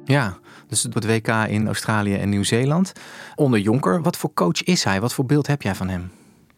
Ja, 0.05 0.39
dus 0.69 0.83
het 0.83 1.07
WK 1.07 1.29
in 1.29 1.67
Australië 1.67 2.15
en 2.15 2.29
Nieuw-Zeeland. 2.29 2.93
Onder 3.35 3.61
Jonker, 3.61 4.03
wat 4.03 4.17
voor 4.17 4.31
coach 4.35 4.63
is 4.63 4.85
hij? 4.85 5.01
Wat 5.01 5.15
voor 5.15 5.27
beeld 5.27 5.47
heb 5.47 5.63
jij 5.63 5.75
van 5.75 5.89
hem? 5.89 6.11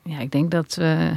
Ja, 0.03 0.19
ik 0.19 0.31
denk 0.31 0.51
dat 0.51 0.77
uh, 0.81 1.11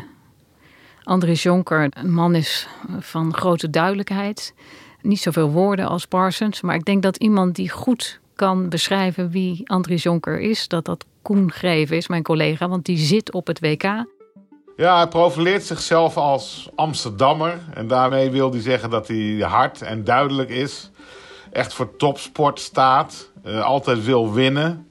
Andries 1.04 1.44
Jonker 1.44 1.88
een 1.90 2.14
man 2.14 2.36
is 2.36 2.68
van 3.00 3.34
grote 3.34 3.70
duidelijkheid. 3.70 4.54
Niet 5.02 5.20
zoveel 5.20 5.50
woorden 5.50 5.88
als 5.88 6.06
Parsons, 6.06 6.62
maar 6.62 6.76
ik 6.76 6.86
denk 6.86 7.04
dat 7.04 7.18
iemand 7.18 7.56
die 7.56 7.70
goed 7.70 8.20
kan 8.36 8.70
beschrijven 8.70 9.30
wie 9.30 9.70
Andries 9.70 10.04
Jonker 10.04 10.40
is, 10.40 10.68
dat 10.68 10.86
dat 10.86 11.06
Koen 11.22 11.52
Greven 11.52 11.98
is, 11.98 12.08
mijn 12.08 12.24
collega, 12.24 12.70
want 12.70 12.86
die 12.86 12.98
zit 12.98 13.34
op 13.34 13.48
het 13.48 13.60
WK. 13.60 13.84
Ja, 14.80 14.96
hij 14.96 15.08
profileert 15.08 15.64
zichzelf 15.64 16.18
als 16.18 16.70
Amsterdammer. 16.76 17.60
En 17.74 17.88
daarmee 17.88 18.30
wil 18.30 18.52
hij 18.52 18.62
zeggen 18.62 18.90
dat 18.90 19.08
hij 19.08 19.38
hard 19.40 19.82
en 19.82 20.04
duidelijk 20.04 20.50
is. 20.50 20.92
Echt 21.52 21.74
voor 21.74 21.96
topsport 21.96 22.60
staat. 22.60 23.32
Uh, 23.46 23.64
altijd 23.64 24.04
wil 24.04 24.34
winnen. 24.34 24.89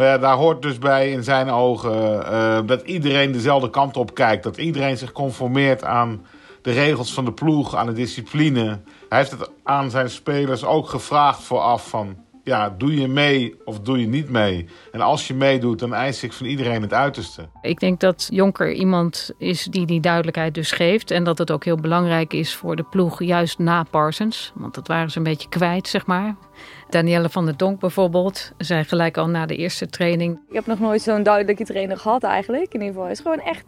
Maar 0.00 0.20
daar 0.20 0.36
hoort 0.36 0.62
dus 0.62 0.78
bij 0.78 1.10
in 1.10 1.24
zijn 1.24 1.50
ogen 1.50 2.22
uh, 2.32 2.58
dat 2.66 2.82
iedereen 2.82 3.32
dezelfde 3.32 3.70
kant 3.70 3.96
op 3.96 4.14
kijkt. 4.14 4.42
Dat 4.42 4.56
iedereen 4.56 4.96
zich 4.96 5.12
conformeert 5.12 5.84
aan 5.84 6.26
de 6.62 6.70
regels 6.70 7.12
van 7.12 7.24
de 7.24 7.32
ploeg, 7.32 7.76
aan 7.76 7.86
de 7.86 7.92
discipline. 7.92 8.80
Hij 9.08 9.18
heeft 9.18 9.30
het 9.30 9.50
aan 9.62 9.90
zijn 9.90 10.10
spelers 10.10 10.64
ook 10.64 10.88
gevraagd 10.88 11.42
vooraf 11.42 11.88
van 11.88 12.16
ja, 12.44 12.74
doe 12.78 13.00
je 13.00 13.08
mee 13.08 13.54
of 13.64 13.80
doe 13.80 14.00
je 14.00 14.06
niet 14.06 14.30
mee? 14.30 14.68
En 14.92 15.00
als 15.00 15.26
je 15.26 15.34
meedoet, 15.34 15.78
dan 15.78 15.94
eis 15.94 16.22
ik 16.22 16.32
van 16.32 16.46
iedereen 16.46 16.82
het 16.82 16.92
uiterste. 16.92 17.48
Ik 17.62 17.80
denk 17.80 18.00
dat 18.00 18.28
Jonker 18.30 18.72
iemand 18.72 19.30
is 19.38 19.64
die 19.64 19.86
die 19.86 20.00
duidelijkheid 20.00 20.54
dus 20.54 20.72
geeft. 20.72 21.10
En 21.10 21.24
dat 21.24 21.38
het 21.38 21.50
ook 21.50 21.64
heel 21.64 21.76
belangrijk 21.76 22.32
is 22.32 22.54
voor 22.54 22.76
de 22.76 22.84
ploeg, 22.90 23.22
juist 23.22 23.58
na 23.58 23.82
Parsons. 23.82 24.52
Want 24.54 24.74
dat 24.74 24.86
waren 24.86 25.10
ze 25.10 25.18
een 25.18 25.24
beetje 25.24 25.48
kwijt, 25.48 25.88
zeg 25.88 26.06
maar. 26.06 26.36
Danielle 26.90 27.28
van 27.28 27.44
der 27.44 27.56
Donk 27.56 27.80
bijvoorbeeld, 27.80 28.52
zei 28.58 28.84
gelijk 28.84 29.16
al 29.16 29.28
na 29.28 29.46
de 29.46 29.56
eerste 29.56 29.86
training. 29.86 30.38
Ik 30.48 30.54
heb 30.54 30.66
nog 30.66 30.78
nooit 30.78 31.02
zo'n 31.02 31.22
duidelijke 31.22 31.64
trainer 31.64 31.96
gehad 31.96 32.22
eigenlijk. 32.22 32.74
In 32.74 32.80
ieder 32.80 32.86
geval, 32.86 33.02
het 33.02 33.12
is 33.12 33.20
gewoon 33.20 33.40
echt 33.40 33.64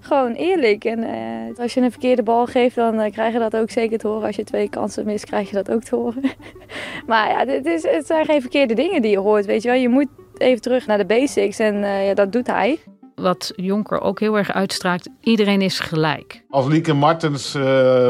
gewoon 0.00 0.32
eerlijk. 0.32 0.84
En 0.84 0.98
uh, 0.98 1.58
als 1.58 1.74
je 1.74 1.80
een 1.80 1.90
verkeerde 1.90 2.22
bal 2.22 2.46
geeft, 2.46 2.74
dan 2.74 3.00
uh, 3.00 3.12
krijg 3.12 3.32
je 3.32 3.38
dat 3.38 3.56
ook 3.56 3.70
zeker 3.70 3.98
te 3.98 4.06
horen. 4.06 4.26
Als 4.26 4.36
je 4.36 4.44
twee 4.44 4.68
kansen 4.68 5.04
mist, 5.04 5.24
krijg 5.24 5.48
je 5.48 5.54
dat 5.54 5.70
ook 5.70 5.82
te 5.82 5.96
horen. 5.96 6.22
maar 7.06 7.28
ja, 7.28 7.52
het, 7.52 7.66
is, 7.66 7.82
het 7.82 8.06
zijn 8.06 8.24
geen 8.24 8.40
verkeerde 8.40 8.74
dingen 8.74 9.02
die 9.02 9.10
je 9.10 9.18
hoort, 9.18 9.46
weet 9.46 9.62
je 9.62 9.68
wel. 9.68 9.78
Je 9.78 9.88
moet 9.88 10.08
even 10.36 10.62
terug 10.62 10.86
naar 10.86 10.98
de 10.98 11.06
basics 11.06 11.58
en 11.58 11.74
uh, 11.74 12.06
ja, 12.06 12.14
dat 12.14 12.32
doet 12.32 12.46
hij. 12.46 12.78
Wat 13.14 13.52
Jonker 13.56 14.00
ook 14.00 14.20
heel 14.20 14.38
erg 14.38 14.52
uitstraakt, 14.52 15.08
iedereen 15.20 15.60
is 15.62 15.80
gelijk. 15.80 16.42
Als 16.48 16.66
Lieke 16.66 16.92
Martens 16.92 17.52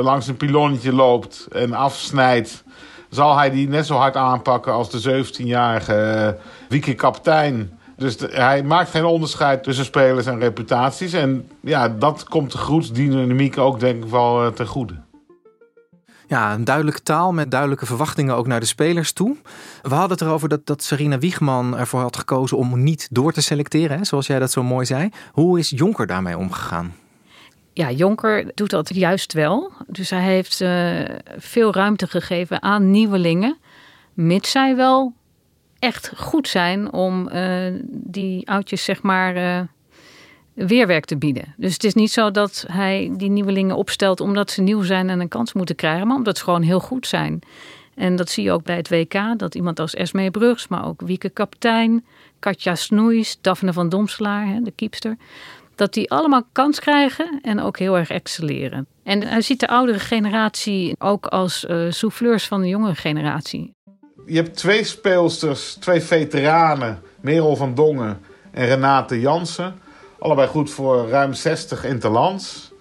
langs 0.03 0.27
een 0.27 0.37
pilonnetje 0.37 0.93
loopt 0.93 1.49
en 1.53 1.73
afsnijdt 1.73 2.65
zal 3.09 3.37
hij 3.37 3.51
die 3.51 3.69
net 3.69 3.87
zo 3.87 3.95
hard 3.95 4.17
aanpakken 4.17 4.73
als 4.73 4.91
de 4.91 5.25
17-jarige 5.25 6.37
Wieke 6.69 6.95
kaptein. 6.95 7.79
Dus 7.97 8.17
hij 8.21 8.63
maakt 8.63 8.91
geen 8.91 9.05
onderscheid 9.05 9.63
tussen 9.63 9.85
spelers 9.85 10.27
en 10.27 10.39
reputaties. 10.39 11.13
En 11.13 11.49
ja, 11.61 11.89
dat 11.89 12.25
komt 12.25 12.53
de 12.53 12.59
groepsdynamiek 12.59 13.59
ook 13.59 13.81
denk 13.81 14.05
ik 14.05 14.11
wel 14.11 14.45
uh, 14.45 14.53
ten 14.53 14.67
goede. 14.67 14.95
Ja, 16.27 16.55
een 16.55 16.65
duidelijke 16.65 17.03
taal 17.03 17.33
met 17.33 17.51
duidelijke 17.51 17.87
verwachtingen 17.87 18.37
ook 18.37 18.47
naar 18.47 18.61
de 18.61 18.67
spelers 18.67 19.13
toe. 19.13 19.37
We 19.83 19.95
hadden 19.95 20.11
het 20.11 20.21
erover 20.21 20.49
dat, 20.49 20.67
dat 20.67 20.83
Sarina 20.83 21.19
Wiegman 21.19 21.77
ervoor 21.77 22.01
had 22.01 22.17
gekozen 22.17 22.57
om 22.57 22.83
niet 22.83 23.09
door 23.11 23.33
te 23.33 23.43
selecteren, 23.43 23.99
hè, 23.99 24.05
zoals 24.05 24.27
jij 24.27 24.39
dat 24.39 24.51
zo 24.51 24.63
mooi 24.63 24.87
zei. 24.87 25.11
Hoe 25.33 25.59
is 25.59 25.71
Jonker 25.71 26.07
daarmee 26.07 26.39
omgegaan? 26.39 26.95
Ja, 27.79 27.91
Jonker 27.91 28.51
doet 28.55 28.71
dat 28.71 28.95
juist 28.95 29.33
wel. 29.33 29.73
Dus 29.87 30.11
hij 30.11 30.23
heeft 30.23 30.61
uh, 30.61 31.01
veel 31.37 31.73
ruimte 31.73 32.07
gegeven 32.07 32.63
aan 32.63 32.91
nieuwelingen. 32.91 33.57
Mits 34.15 34.51
zij 34.51 34.77
wel 34.77 35.13
echt 35.79 36.13
goed 36.17 36.49
zijn 36.49 36.93
om 36.93 37.29
uh, 37.29 37.73
die 37.91 38.49
oudjes, 38.49 38.85
zeg 38.85 39.03
maar, 39.03 39.37
uh, 39.37 39.61
weerwerk 40.53 41.05
te 41.05 41.17
bieden. 41.17 41.55
Dus 41.57 41.73
het 41.73 41.85
is 41.85 41.95
niet 41.95 42.11
zo 42.11 42.31
dat 42.31 42.65
hij 42.69 43.13
die 43.17 43.31
nieuwelingen 43.31 43.77
opstelt 43.77 44.21
omdat 44.21 44.51
ze 44.51 44.63
nieuw 44.63 44.83
zijn 44.83 45.11
en 45.11 45.21
een 45.21 45.29
kans 45.29 45.53
moeten 45.53 45.77
krijgen, 45.77 46.07
maar 46.07 46.17
omdat 46.17 46.39
ze 46.39 46.45
gewoon 46.45 46.63
heel 46.63 46.81
goed 46.81 47.07
zijn. 47.07 47.41
En 47.95 48.17
dat 48.17 48.31
zie 48.31 48.45
je 48.45 48.53
ook 48.53 48.63
bij 48.63 48.77
het 48.77 48.89
WK, 48.89 49.39
dat 49.39 49.55
iemand 49.55 49.81
als 49.81 49.95
Esmee 49.95 50.31
Brugs, 50.31 50.69
maar 50.69 50.87
ook 50.87 51.01
Wieke 51.01 51.29
Kaptein, 51.31 52.05
Katja 52.39 52.75
Snoeis, 52.75 53.39
Daphne 53.41 53.73
van 53.73 53.89
Domselaar, 53.89 54.61
de 54.63 54.71
kiepster 54.71 55.17
dat 55.79 55.93
die 55.93 56.11
allemaal 56.11 56.43
kans 56.53 56.81
krijgen 56.81 57.39
en 57.43 57.61
ook 57.61 57.79
heel 57.79 57.97
erg 57.97 58.11
excelleren. 58.11 58.87
En 59.03 59.23
hij 59.23 59.41
ziet 59.41 59.61
de 59.61 59.69
oudere 59.69 59.99
generatie 59.99 60.95
ook 60.99 61.27
als 61.27 61.65
uh, 61.69 61.91
souffleurs 61.91 62.47
van 62.47 62.61
de 62.61 62.69
jongere 62.69 62.95
generatie. 62.95 63.75
Je 64.27 64.37
hebt 64.37 64.57
twee 64.57 64.85
speelsters, 64.85 65.75
twee 65.75 66.01
veteranen, 66.01 67.03
Merel 67.21 67.57
van 67.57 67.75
Dongen 67.75 68.21
en 68.51 68.67
Renate 68.67 69.21
Jansen. 69.21 69.75
Allebei 70.19 70.49
goed 70.49 70.71
voor 70.71 71.09
ruim 71.09 71.33
60 71.33 71.85
interlands. 71.85 72.73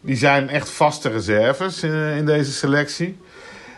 Die 0.00 0.16
zijn 0.16 0.48
echt 0.48 0.70
vaste 0.70 1.08
reserves 1.08 1.82
in, 1.82 1.92
in 1.92 2.26
deze 2.26 2.52
selectie. 2.52 3.18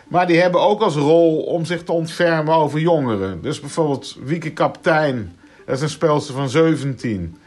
Maar 0.07 0.27
die 0.27 0.41
hebben 0.41 0.61
ook 0.61 0.81
als 0.81 0.95
rol 0.95 1.41
om 1.41 1.65
zich 1.65 1.83
te 1.83 1.91
ontfermen 1.91 2.55
over 2.55 2.79
jongeren. 2.79 3.41
Dus 3.41 3.59
bijvoorbeeld 3.59 4.17
Wieke 4.23 4.51
Kaptein, 4.51 5.35
dat 5.65 5.75
is 5.75 5.81
een 5.81 5.89
speelster 5.89 6.35
van 6.35 6.49
17. 6.49 7.37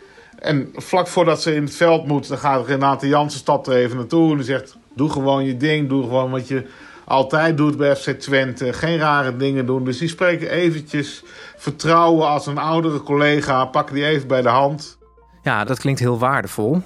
En 0.45 0.73
vlak 0.75 1.07
voordat 1.07 1.43
ze 1.43 1.55
in 1.55 1.63
het 1.63 1.77
veld 1.77 2.07
moet, 2.07 2.29
dan 2.29 2.39
gaat 2.39 2.67
Renate 2.67 3.09
Jansen 3.09 3.39
stapt 3.39 3.67
er 3.67 3.75
even 3.75 3.97
naartoe. 3.97 4.37
En 4.37 4.45
zegt, 4.45 4.77
doe 4.95 5.11
gewoon 5.11 5.45
je 5.45 5.57
ding. 5.57 5.89
Doe 5.89 6.03
gewoon 6.03 6.31
wat 6.31 6.49
je 6.49 6.67
altijd 7.05 7.57
doet 7.57 7.77
bij 7.77 7.97
FC 7.97 8.11
Twente. 8.11 8.73
Geen 8.73 8.99
rare 8.99 9.37
dingen 9.37 9.67
doen. 9.67 9.85
Dus 9.85 9.99
die 9.99 10.09
spreken 10.09 10.51
eventjes 10.51 11.23
vertrouwen 11.57 12.29
als 12.29 12.47
een 12.47 12.59
oudere 12.59 13.03
collega. 13.03 13.65
Pakken 13.65 13.95
die 13.95 14.07
even 14.07 14.29
bij 14.29 14.43
de 14.43 14.49
hand. 14.49 14.99
Ja, 15.43 15.65
dat 15.65 15.79
klinkt 15.79 16.01
heel 16.01 16.19
waardevol. 16.19 16.83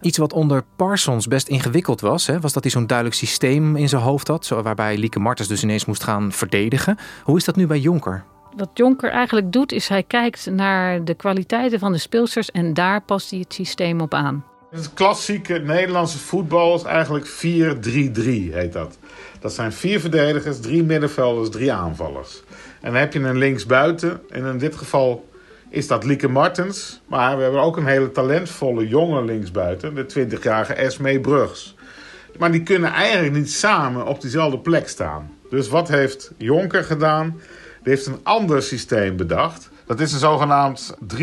Iets 0.00 0.18
wat 0.18 0.32
onder 0.32 0.64
Parsons 0.76 1.26
best 1.26 1.48
ingewikkeld 1.48 2.00
was, 2.00 2.26
hè, 2.26 2.40
was 2.40 2.52
dat 2.52 2.62
hij 2.62 2.72
zo'n 2.72 2.86
duidelijk 2.86 3.16
systeem 3.16 3.76
in 3.76 3.88
zijn 3.88 4.02
hoofd 4.02 4.28
had. 4.28 4.48
Waarbij 4.48 4.96
Lieke 4.96 5.20
Martens 5.20 5.48
dus 5.48 5.62
ineens 5.62 5.84
moest 5.84 6.02
gaan 6.02 6.32
verdedigen. 6.32 6.98
Hoe 7.24 7.36
is 7.36 7.44
dat 7.44 7.56
nu 7.56 7.66
bij 7.66 7.78
Jonker? 7.78 8.24
Wat 8.56 8.70
Jonker 8.74 9.10
eigenlijk 9.10 9.52
doet, 9.52 9.72
is 9.72 9.88
hij 9.88 10.02
kijkt 10.02 10.50
naar 10.50 11.04
de 11.04 11.14
kwaliteiten 11.14 11.78
van 11.78 11.92
de 11.92 11.98
speelsters 11.98 12.50
en 12.50 12.74
daar 12.74 13.02
past 13.02 13.30
hij 13.30 13.38
het 13.38 13.54
systeem 13.54 14.00
op 14.00 14.14
aan. 14.14 14.44
Het 14.70 14.92
klassieke 14.94 15.58
Nederlandse 15.58 16.18
voetbal 16.18 16.74
is 16.74 16.82
eigenlijk 16.82 17.26
4-3-3, 17.28 17.30
heet 18.52 18.72
dat. 18.72 18.98
Dat 19.40 19.52
zijn 19.52 19.72
vier 19.72 20.00
verdedigers, 20.00 20.60
drie 20.60 20.82
middenvelders, 20.82 21.50
drie 21.50 21.72
aanvallers. 21.72 22.42
En 22.80 22.92
dan 22.92 23.00
heb 23.00 23.12
je 23.12 23.18
een 23.18 23.38
linksbuiten. 23.38 24.20
En 24.28 24.44
in 24.44 24.58
dit 24.58 24.76
geval 24.76 25.28
is 25.68 25.86
dat 25.86 26.04
Lieke 26.04 26.28
Martens. 26.28 27.00
Maar 27.06 27.36
we 27.36 27.42
hebben 27.42 27.60
ook 27.60 27.76
een 27.76 27.86
hele 27.86 28.12
talentvolle 28.12 28.88
jonge 28.88 29.24
linksbuiten. 29.24 29.94
De 29.94 30.28
20-jarige 30.28 30.74
Esmee 30.74 31.20
Brugs. 31.20 31.74
Maar 32.38 32.52
die 32.52 32.62
kunnen 32.62 32.90
eigenlijk 32.92 33.34
niet 33.34 33.52
samen 33.52 34.06
op 34.06 34.20
diezelfde 34.20 34.58
plek 34.58 34.88
staan. 34.88 35.30
Dus 35.50 35.68
wat 35.68 35.88
heeft 35.88 36.32
Jonker 36.36 36.84
gedaan? 36.84 37.40
Die 37.82 37.92
heeft 37.92 38.06
een 38.06 38.20
ander 38.22 38.62
systeem 38.62 39.16
bedacht. 39.16 39.70
Dat 39.86 40.00
is 40.00 40.12
een 40.12 40.18
zogenaamd 40.18 40.94
3-5-2 41.14 41.20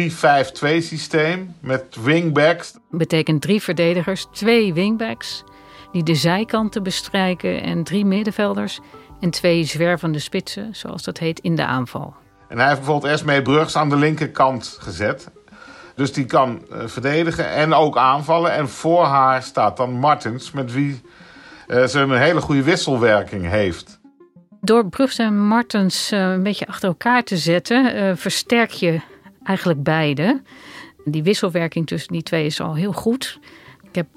systeem 0.79 1.55
met 1.59 1.95
wingbacks. 2.03 2.73
Betekent 2.89 3.41
drie 3.41 3.61
verdedigers, 3.61 4.27
twee 4.31 4.73
wingbacks 4.73 5.43
die 5.91 6.03
de 6.03 6.15
zijkanten 6.15 6.83
bestrijken 6.83 7.61
en 7.61 7.83
drie 7.83 8.05
middenvelders 8.05 8.79
en 9.19 9.29
twee 9.29 9.63
zwervende 9.63 10.19
spitsen, 10.19 10.75
zoals 10.75 11.03
dat 11.03 11.17
heet, 11.17 11.39
in 11.39 11.55
de 11.55 11.65
aanval. 11.65 12.13
En 12.47 12.57
hij 12.57 12.67
heeft 12.67 12.79
bijvoorbeeld 12.79 13.13
Esmee 13.13 13.41
Brugs 13.41 13.75
aan 13.75 13.89
de 13.89 13.95
linkerkant 13.95 14.77
gezet. 14.81 15.31
Dus 15.95 16.13
die 16.13 16.25
kan 16.25 16.65
uh, 16.71 16.77
verdedigen 16.85 17.49
en 17.49 17.73
ook 17.73 17.97
aanvallen. 17.97 18.51
En 18.51 18.69
voor 18.69 19.03
haar 19.03 19.43
staat 19.43 19.77
dan 19.77 19.91
Martens, 19.91 20.51
met 20.51 20.73
wie 20.73 21.01
uh, 21.67 21.85
ze 21.85 21.99
een 21.99 22.11
hele 22.11 22.41
goede 22.41 22.63
wisselwerking 22.63 23.49
heeft. 23.49 23.99
Door 24.67 24.89
Brugs 24.89 25.17
en 25.17 25.47
Martens 25.47 26.11
uh, 26.11 26.31
een 26.31 26.43
beetje 26.43 26.67
achter 26.67 26.87
elkaar 26.87 27.23
te 27.23 27.37
zetten, 27.37 28.17
versterk 28.17 28.71
je 28.71 28.99
eigenlijk 29.43 29.83
beide. 29.83 30.41
Die 31.05 31.23
wisselwerking 31.23 31.87
tussen 31.87 32.13
die 32.13 32.23
twee 32.23 32.45
is 32.45 32.61
al 32.61 32.75
heel 32.75 32.91
goed. 32.91 33.39
Ik 33.81 33.95
heb 33.95 34.07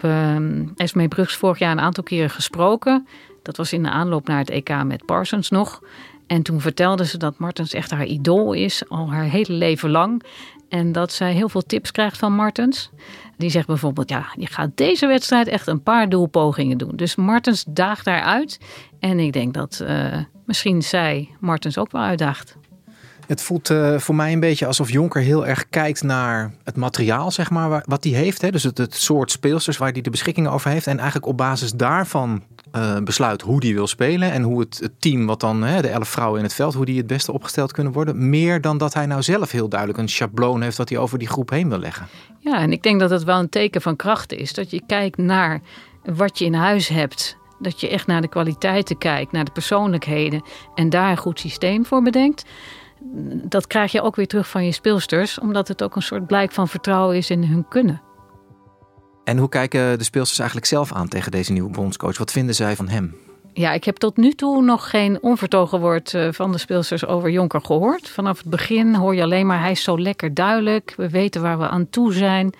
Esmee 0.76 1.08
Brugs 1.08 1.36
vorig 1.36 1.58
jaar 1.58 1.72
een 1.72 1.80
aantal 1.80 2.04
keren 2.04 2.30
gesproken. 2.30 3.06
Dat 3.42 3.56
was 3.56 3.72
in 3.72 3.82
de 3.82 3.90
aanloop 3.90 4.26
naar 4.26 4.38
het 4.38 4.50
EK 4.50 4.84
met 4.84 5.04
Parsons 5.04 5.50
nog. 5.50 5.82
En 6.26 6.42
toen 6.42 6.60
vertelde 6.60 7.06
ze 7.06 7.18
dat 7.18 7.38
Martens 7.38 7.72
echt 7.72 7.90
haar 7.90 8.06
idool 8.06 8.52
is, 8.52 8.88
al 8.88 9.10
haar 9.10 9.24
hele 9.24 9.52
leven 9.52 9.90
lang. 9.90 10.22
En 10.68 10.92
dat 10.92 11.12
zij 11.12 11.32
heel 11.32 11.48
veel 11.48 11.62
tips 11.62 11.90
krijgt 11.90 12.18
van 12.18 12.32
Martens. 12.32 12.90
Die 13.36 13.50
zegt 13.50 13.66
bijvoorbeeld, 13.66 14.10
ja, 14.10 14.26
je 14.36 14.46
gaat 14.46 14.70
deze 14.74 15.06
wedstrijd 15.06 15.48
echt 15.48 15.66
een 15.66 15.82
paar 15.82 16.08
doelpogingen 16.08 16.78
doen. 16.78 16.92
Dus 16.96 17.16
Martens 17.16 17.64
daagt 17.68 18.04
daaruit. 18.04 18.58
En 19.00 19.18
ik 19.18 19.32
denk 19.32 19.54
dat 19.54 19.80
uh, 19.82 20.16
misschien 20.46 20.82
zij 20.82 21.28
Martens 21.40 21.78
ook 21.78 21.92
wel 21.92 22.02
uitdaagt. 22.02 22.58
Het 23.26 23.42
voelt 23.42 23.70
uh, 23.70 23.98
voor 23.98 24.14
mij 24.14 24.32
een 24.32 24.40
beetje 24.40 24.66
alsof 24.66 24.90
Jonker 24.90 25.22
heel 25.22 25.46
erg 25.46 25.68
kijkt 25.68 26.02
naar 26.02 26.52
het 26.64 26.76
materiaal, 26.76 27.30
zeg 27.30 27.50
maar, 27.50 27.84
wat 27.86 28.04
hij 28.04 28.12
heeft. 28.12 28.40
Hè? 28.42 28.50
Dus 28.50 28.62
het, 28.62 28.78
het 28.78 28.94
soort 28.94 29.30
speelsters 29.30 29.78
waar 29.78 29.92
hij 29.92 30.00
de 30.00 30.10
beschikking 30.10 30.48
over 30.48 30.70
heeft. 30.70 30.86
En 30.86 30.96
eigenlijk 30.96 31.26
op 31.26 31.36
basis 31.36 31.72
daarvan 31.72 32.42
uh, 32.76 32.98
besluit 32.98 33.42
hoe 33.42 33.60
die 33.60 33.74
wil 33.74 33.86
spelen. 33.86 34.32
En 34.32 34.42
hoe 34.42 34.60
het, 34.60 34.78
het 34.82 35.00
team, 35.00 35.26
wat 35.26 35.40
dan 35.40 35.62
hè, 35.62 35.82
de 35.82 35.88
elf 35.88 36.08
vrouwen 36.08 36.38
in 36.38 36.44
het 36.44 36.54
veld, 36.54 36.74
hoe 36.74 36.84
die 36.84 36.96
het 36.96 37.06
beste 37.06 37.32
opgesteld 37.32 37.72
kunnen 37.72 37.92
worden. 37.92 38.28
Meer 38.30 38.60
dan 38.60 38.78
dat 38.78 38.94
hij 38.94 39.06
nou 39.06 39.22
zelf 39.22 39.50
heel 39.50 39.68
duidelijk 39.68 39.98
een 39.98 40.08
schabloon 40.08 40.62
heeft 40.62 40.76
wat 40.76 40.88
hij 40.88 40.98
over 40.98 41.18
die 41.18 41.28
groep 41.28 41.50
heen 41.50 41.68
wil 41.68 41.78
leggen. 41.78 42.06
Ja, 42.38 42.58
en 42.58 42.72
ik 42.72 42.82
denk 42.82 43.00
dat 43.00 43.10
het 43.10 43.24
wel 43.24 43.38
een 43.38 43.48
teken 43.48 43.82
van 43.82 43.96
kracht 43.96 44.32
is. 44.32 44.54
Dat 44.54 44.70
je 44.70 44.82
kijkt 44.86 45.16
naar 45.16 45.60
wat 46.04 46.38
je 46.38 46.44
in 46.44 46.54
huis 46.54 46.88
hebt. 46.88 47.38
Dat 47.60 47.80
je 47.80 47.88
echt 47.88 48.06
naar 48.06 48.20
de 48.20 48.28
kwaliteiten 48.28 48.98
kijkt, 48.98 49.32
naar 49.32 49.44
de 49.44 49.52
persoonlijkheden. 49.52 50.42
En 50.74 50.90
daar 50.90 51.10
een 51.10 51.16
goed 51.16 51.40
systeem 51.40 51.86
voor 51.86 52.02
bedenkt 52.02 52.44
dat 53.44 53.66
krijg 53.66 53.92
je 53.92 54.02
ook 54.02 54.16
weer 54.16 54.26
terug 54.26 54.48
van 54.48 54.64
je 54.64 54.72
speelsters, 54.72 55.38
omdat 55.38 55.68
het 55.68 55.82
ook 55.82 55.96
een 55.96 56.02
soort 56.02 56.26
blijk 56.26 56.52
van 56.52 56.68
vertrouwen 56.68 57.16
is 57.16 57.30
in 57.30 57.44
hun 57.44 57.68
kunnen. 57.68 58.02
En 59.24 59.38
hoe 59.38 59.48
kijken 59.48 59.98
de 59.98 60.04
speelsters 60.04 60.38
eigenlijk 60.38 60.68
zelf 60.68 60.92
aan 60.92 61.08
tegen 61.08 61.30
deze 61.30 61.52
nieuwe 61.52 61.70
bondscoach? 61.70 62.18
Wat 62.18 62.32
vinden 62.32 62.54
zij 62.54 62.76
van 62.76 62.88
hem? 62.88 63.14
Ja, 63.52 63.72
ik 63.72 63.84
heb 63.84 63.96
tot 63.96 64.16
nu 64.16 64.32
toe 64.32 64.62
nog 64.62 64.90
geen 64.90 65.18
onvertogen 65.22 65.80
woord 65.80 66.14
eh, 66.14 66.28
van 66.30 66.52
de 66.52 66.58
speelsters 66.58 67.06
over 67.06 67.30
Jonker 67.30 67.60
gehoord. 67.60 68.08
Vanaf 68.08 68.38
het 68.38 68.50
begin 68.50 68.94
hoor 68.94 69.14
je 69.14 69.22
alleen 69.22 69.46
maar 69.46 69.60
hij 69.60 69.70
is 69.70 69.82
zo 69.82 70.00
lekker 70.00 70.34
duidelijk. 70.34 70.94
We 70.96 71.10
weten 71.10 71.42
waar 71.42 71.58
we 71.58 71.68
aan 71.68 71.90
toe 71.90 72.12
zijn. 72.12 72.54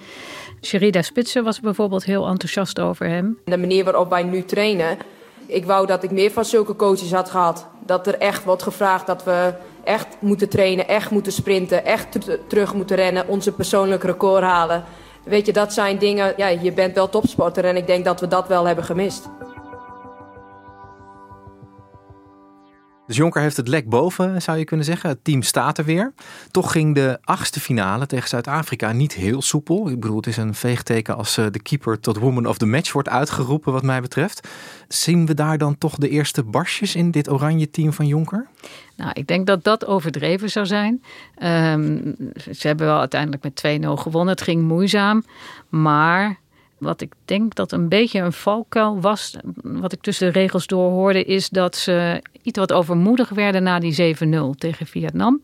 Sherida 0.63 1.03
Spitsen 1.03 1.45
was 1.45 1.61
bijvoorbeeld 1.61 2.05
heel 2.05 2.27
enthousiast 2.27 2.81
over 2.81 3.07
hem. 3.07 3.39
De 3.45 3.59
manier 3.59 3.85
waarop 3.85 4.11
wij 4.11 4.23
nu 4.23 4.45
trainen. 4.45 4.99
Ik 5.47 5.65
wou 5.65 5.87
dat 5.87 6.03
ik 6.03 6.11
meer 6.11 6.31
van 6.31 6.45
zulke 6.45 6.77
coaches 6.77 7.13
had 7.13 7.31
gehad. 7.31 7.67
Dat 7.87 8.07
er 8.07 8.19
echt 8.19 8.45
wordt 8.45 8.63
gevraagd 8.63 9.07
dat 9.07 9.25
we 9.25 9.53
echt 9.85 10.07
moeten 10.19 10.49
trainen, 10.49 10.89
echt 10.89 11.11
moeten 11.11 11.33
sprinten, 11.33 11.85
echt 11.85 12.19
terug 12.49 12.75
moeten 12.75 12.97
rennen, 12.97 13.29
onze 13.29 13.53
persoonlijk 13.53 14.03
record 14.03 14.43
halen. 14.43 14.85
Weet 15.25 15.47
je, 15.47 15.53
dat 15.53 15.73
zijn 15.73 15.99
dingen, 15.99 16.35
ja, 16.37 16.49
je 16.49 16.73
bent 16.73 16.95
wel 16.95 17.09
topsporter 17.09 17.65
en 17.65 17.77
ik 17.77 17.87
denk 17.87 18.05
dat 18.05 18.21
we 18.21 18.29
dat 18.29 18.49
wel 18.49 18.65
hebben 18.67 18.85
gemist. 18.85 19.29
Dus 23.11 23.19
Jonker 23.19 23.43
heeft 23.43 23.57
het 23.57 23.69
lek 23.69 23.89
boven, 23.89 24.43
zou 24.43 24.59
je 24.59 24.65
kunnen 24.65 24.87
zeggen. 24.87 25.09
Het 25.09 25.25
team 25.25 25.43
staat 25.43 25.79
er 25.79 25.85
weer. 25.85 26.13
Toch 26.51 26.73
ging 26.73 26.95
de 26.95 27.19
achtste 27.25 27.61
finale 27.61 28.07
tegen 28.07 28.29
Zuid-Afrika 28.29 28.93
niet 28.93 29.15
heel 29.15 29.43
soepel. 29.43 29.89
Ik 29.89 30.01
bedoel, 30.01 30.17
het 30.17 30.27
is 30.27 30.37
een 30.37 30.55
veegteken 30.55 31.17
als 31.17 31.37
eh, 31.37 31.47
de 31.51 31.63
keeper 31.63 32.01
tot 32.01 32.19
woman 32.19 32.47
of 32.47 32.59
the 32.59 32.67
match 32.67 32.93
wordt 32.93 33.09
uitgeroepen, 33.09 33.73
wat 33.73 33.83
mij 33.83 34.01
betreft. 34.01 34.49
Zien 34.89 35.27
we 35.27 35.35
daar 35.35 35.59
dan 35.59 35.79
toch 35.79 35.97
de 35.97 36.09
eerste 36.09 36.43
barsjes 36.43 36.95
in 36.95 37.11
dit 37.11 37.31
oranje 37.31 37.71
team 37.71 37.93
van 37.93 38.07
Jonker? 38.07 38.47
Nou, 38.97 39.11
ik 39.15 39.27
denk 39.27 39.47
dat 39.47 39.65
dat 39.65 39.87
overdreven 39.87 40.51
zou 40.51 40.67
zijn. 40.67 41.03
Um, 41.43 42.17
ze 42.53 42.67
hebben 42.67 42.87
wel 42.87 42.99
uiteindelijk 42.99 43.43
met 43.43 43.81
2-0 43.81 43.87
gewonnen. 43.87 44.35
Het 44.35 44.43
ging 44.43 44.63
moeizaam. 44.63 45.25
Maar 45.69 46.39
wat 46.81 47.01
ik 47.01 47.13
denk 47.25 47.55
dat 47.55 47.73
een 47.73 47.89
beetje 47.89 48.21
een 48.21 48.33
valkuil 48.33 49.01
was, 49.01 49.37
wat 49.63 49.93
ik 49.93 50.01
tussen 50.01 50.33
de 50.33 50.39
regels 50.39 50.67
door 50.67 50.91
hoorde, 50.91 51.25
is 51.25 51.49
dat 51.49 51.77
ze 51.77 52.23
iets 52.43 52.59
wat 52.59 52.73
overmoedig 52.73 53.29
werden 53.29 53.63
na 53.63 53.79
die 53.79 54.17
7-0 54.17 54.31
tegen 54.59 54.87
Vietnam. 54.87 55.43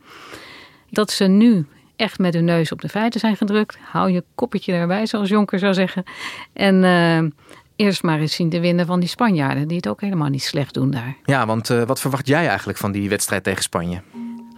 Dat 0.90 1.10
ze 1.10 1.24
nu 1.24 1.66
echt 1.96 2.18
met 2.18 2.34
hun 2.34 2.44
neus 2.44 2.72
op 2.72 2.80
de 2.80 2.88
feiten 2.88 3.20
zijn 3.20 3.36
gedrukt. 3.36 3.78
Hou 3.90 4.10
je 4.10 4.24
koppetje 4.34 4.72
erbij, 4.72 5.06
zoals 5.06 5.28
Jonker 5.28 5.58
zou 5.58 5.74
zeggen. 5.74 6.04
En 6.52 6.82
uh, 6.82 7.30
eerst 7.76 8.02
maar 8.02 8.20
eens 8.20 8.34
zien 8.34 8.50
te 8.50 8.60
winnen 8.60 8.86
van 8.86 9.00
die 9.00 9.08
Spanjaarden, 9.08 9.68
die 9.68 9.76
het 9.76 9.88
ook 9.88 10.00
helemaal 10.00 10.28
niet 10.28 10.42
slecht 10.42 10.74
doen 10.74 10.90
daar. 10.90 11.16
Ja, 11.24 11.46
want 11.46 11.70
uh, 11.70 11.82
wat 11.82 12.00
verwacht 12.00 12.26
jij 12.26 12.48
eigenlijk 12.48 12.78
van 12.78 12.92
die 12.92 13.08
wedstrijd 13.08 13.44
tegen 13.44 13.62
Spanje? 13.62 14.00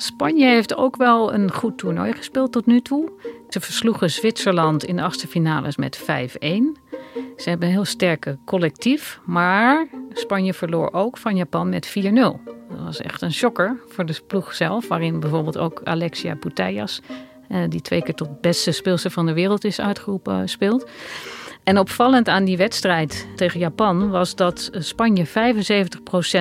Spanje 0.00 0.46
heeft 0.46 0.76
ook 0.76 0.96
wel 0.96 1.34
een 1.34 1.52
goed 1.52 1.78
toernooi 1.78 2.12
gespeeld 2.12 2.52
tot 2.52 2.66
nu 2.66 2.80
toe. 2.80 3.11
Ze 3.48 3.61
versloegen 3.61 4.11
Zwitserland 4.11 4.84
in 4.84 4.96
de 4.96 5.02
achtste 5.02 5.26
finales 5.26 5.76
met 5.76 5.98
5-1. 5.98 6.04
Ze 7.37 7.48
hebben 7.48 7.68
een 7.68 7.74
heel 7.74 7.84
sterke 7.84 8.38
collectief, 8.44 9.20
maar 9.24 9.88
Spanje 10.12 10.54
verloor 10.54 10.92
ook 10.92 11.18
van 11.18 11.37
Japan 11.37 11.68
met 11.68 11.88
4-0. 11.88 11.92
Dat 12.12 12.80
was 12.84 13.00
echt 13.00 13.22
een 13.22 13.32
shocker 13.32 13.80
voor 13.88 14.06
de 14.06 14.20
ploeg 14.26 14.54
zelf, 14.54 14.88
waarin 14.88 15.20
bijvoorbeeld 15.20 15.58
ook 15.58 15.80
Alexia 15.84 16.34
Putellas, 16.34 17.00
eh, 17.48 17.62
die 17.68 17.80
twee 17.80 18.02
keer 18.02 18.14
tot 18.14 18.40
beste 18.40 18.72
speelster 18.72 19.11
van 19.11 19.26
de 19.26 19.32
wereld 19.32 19.64
is 19.64 19.80
uitgeroepen, 19.80 20.48
speelt. 20.48 20.90
En 21.68 21.78
opvallend 21.78 22.28
aan 22.28 22.44
die 22.44 22.57
wedstrijd 22.57 23.26
tegen 23.37 23.61
Japan 23.61 24.11
was 24.11 24.35
dat 24.35 24.70
Spanje 24.72 25.26
75% 25.26 25.31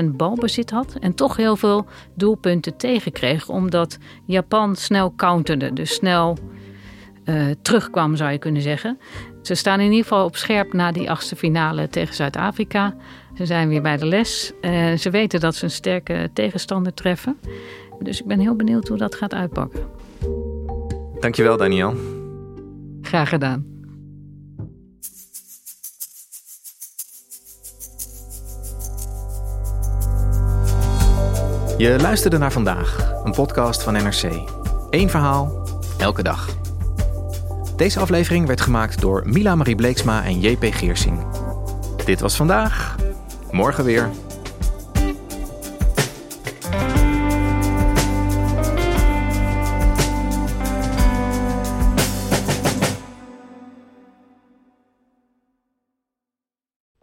balbezit 0.05 0.69
had 0.69 0.95
en 0.99 1.15
toch 1.15 1.35
heel 1.35 1.55
veel 1.55 1.85
doelpunten 2.13 2.77
tegenkreeg, 2.77 3.49
omdat 3.49 3.97
Japan 4.25 4.75
snel 4.75 5.13
counterde, 5.15 5.73
dus 5.73 5.93
snel 5.93 6.37
uh, 7.25 7.45
terugkwam 7.61 8.15
zou 8.15 8.31
je 8.31 8.37
kunnen 8.37 8.61
zeggen. 8.61 8.99
Ze 9.41 9.55
staan 9.55 9.79
in 9.79 9.89
ieder 9.89 10.01
geval 10.01 10.25
op 10.25 10.35
scherp 10.35 10.73
na 10.73 10.91
die 10.91 11.09
achtste 11.09 11.35
finale 11.35 11.89
tegen 11.89 12.15
Zuid-Afrika. 12.15 12.95
Ze 13.35 13.45
zijn 13.45 13.69
weer 13.69 13.81
bij 13.81 13.97
de 13.97 14.05
les. 14.05 14.51
Uh, 14.61 14.93
ze 14.93 15.09
weten 15.09 15.39
dat 15.39 15.55
ze 15.55 15.63
een 15.63 15.71
sterke 15.71 16.29
tegenstander 16.33 16.93
treffen. 16.93 17.39
Dus 17.99 18.19
ik 18.19 18.27
ben 18.27 18.39
heel 18.39 18.55
benieuwd 18.55 18.87
hoe 18.87 18.97
dat 18.97 19.15
gaat 19.15 19.33
uitpakken. 19.33 19.81
Dankjewel, 21.19 21.57
Daniel. 21.57 21.93
Graag 23.01 23.29
gedaan. 23.29 23.76
Je 31.77 31.99
luisterde 31.99 32.37
naar 32.37 32.51
vandaag, 32.51 33.13
een 33.23 33.31
podcast 33.31 33.83
van 33.83 33.93
NRC. 33.93 34.23
Eén 34.89 35.09
verhaal, 35.09 35.67
elke 35.97 36.23
dag. 36.23 36.55
Deze 37.75 37.99
aflevering 37.99 38.47
werd 38.47 38.61
gemaakt 38.61 39.01
door 39.01 39.23
Mila 39.25 39.55
Marie 39.55 39.75
Bleeksma 39.75 40.23
en 40.23 40.39
JP 40.39 40.63
Geersing. 40.63 41.25
Dit 42.05 42.19
was 42.19 42.35
vandaag. 42.35 42.95
Morgen 43.51 43.83
weer. 43.83 44.09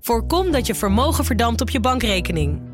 Voorkom 0.01 0.53
dat 0.53 0.67
je 0.67 0.75
vermogen 0.75 1.25
verdampt 1.25 1.61
op 1.61 1.71
je 1.71 1.81
bankrekening. 1.81 2.74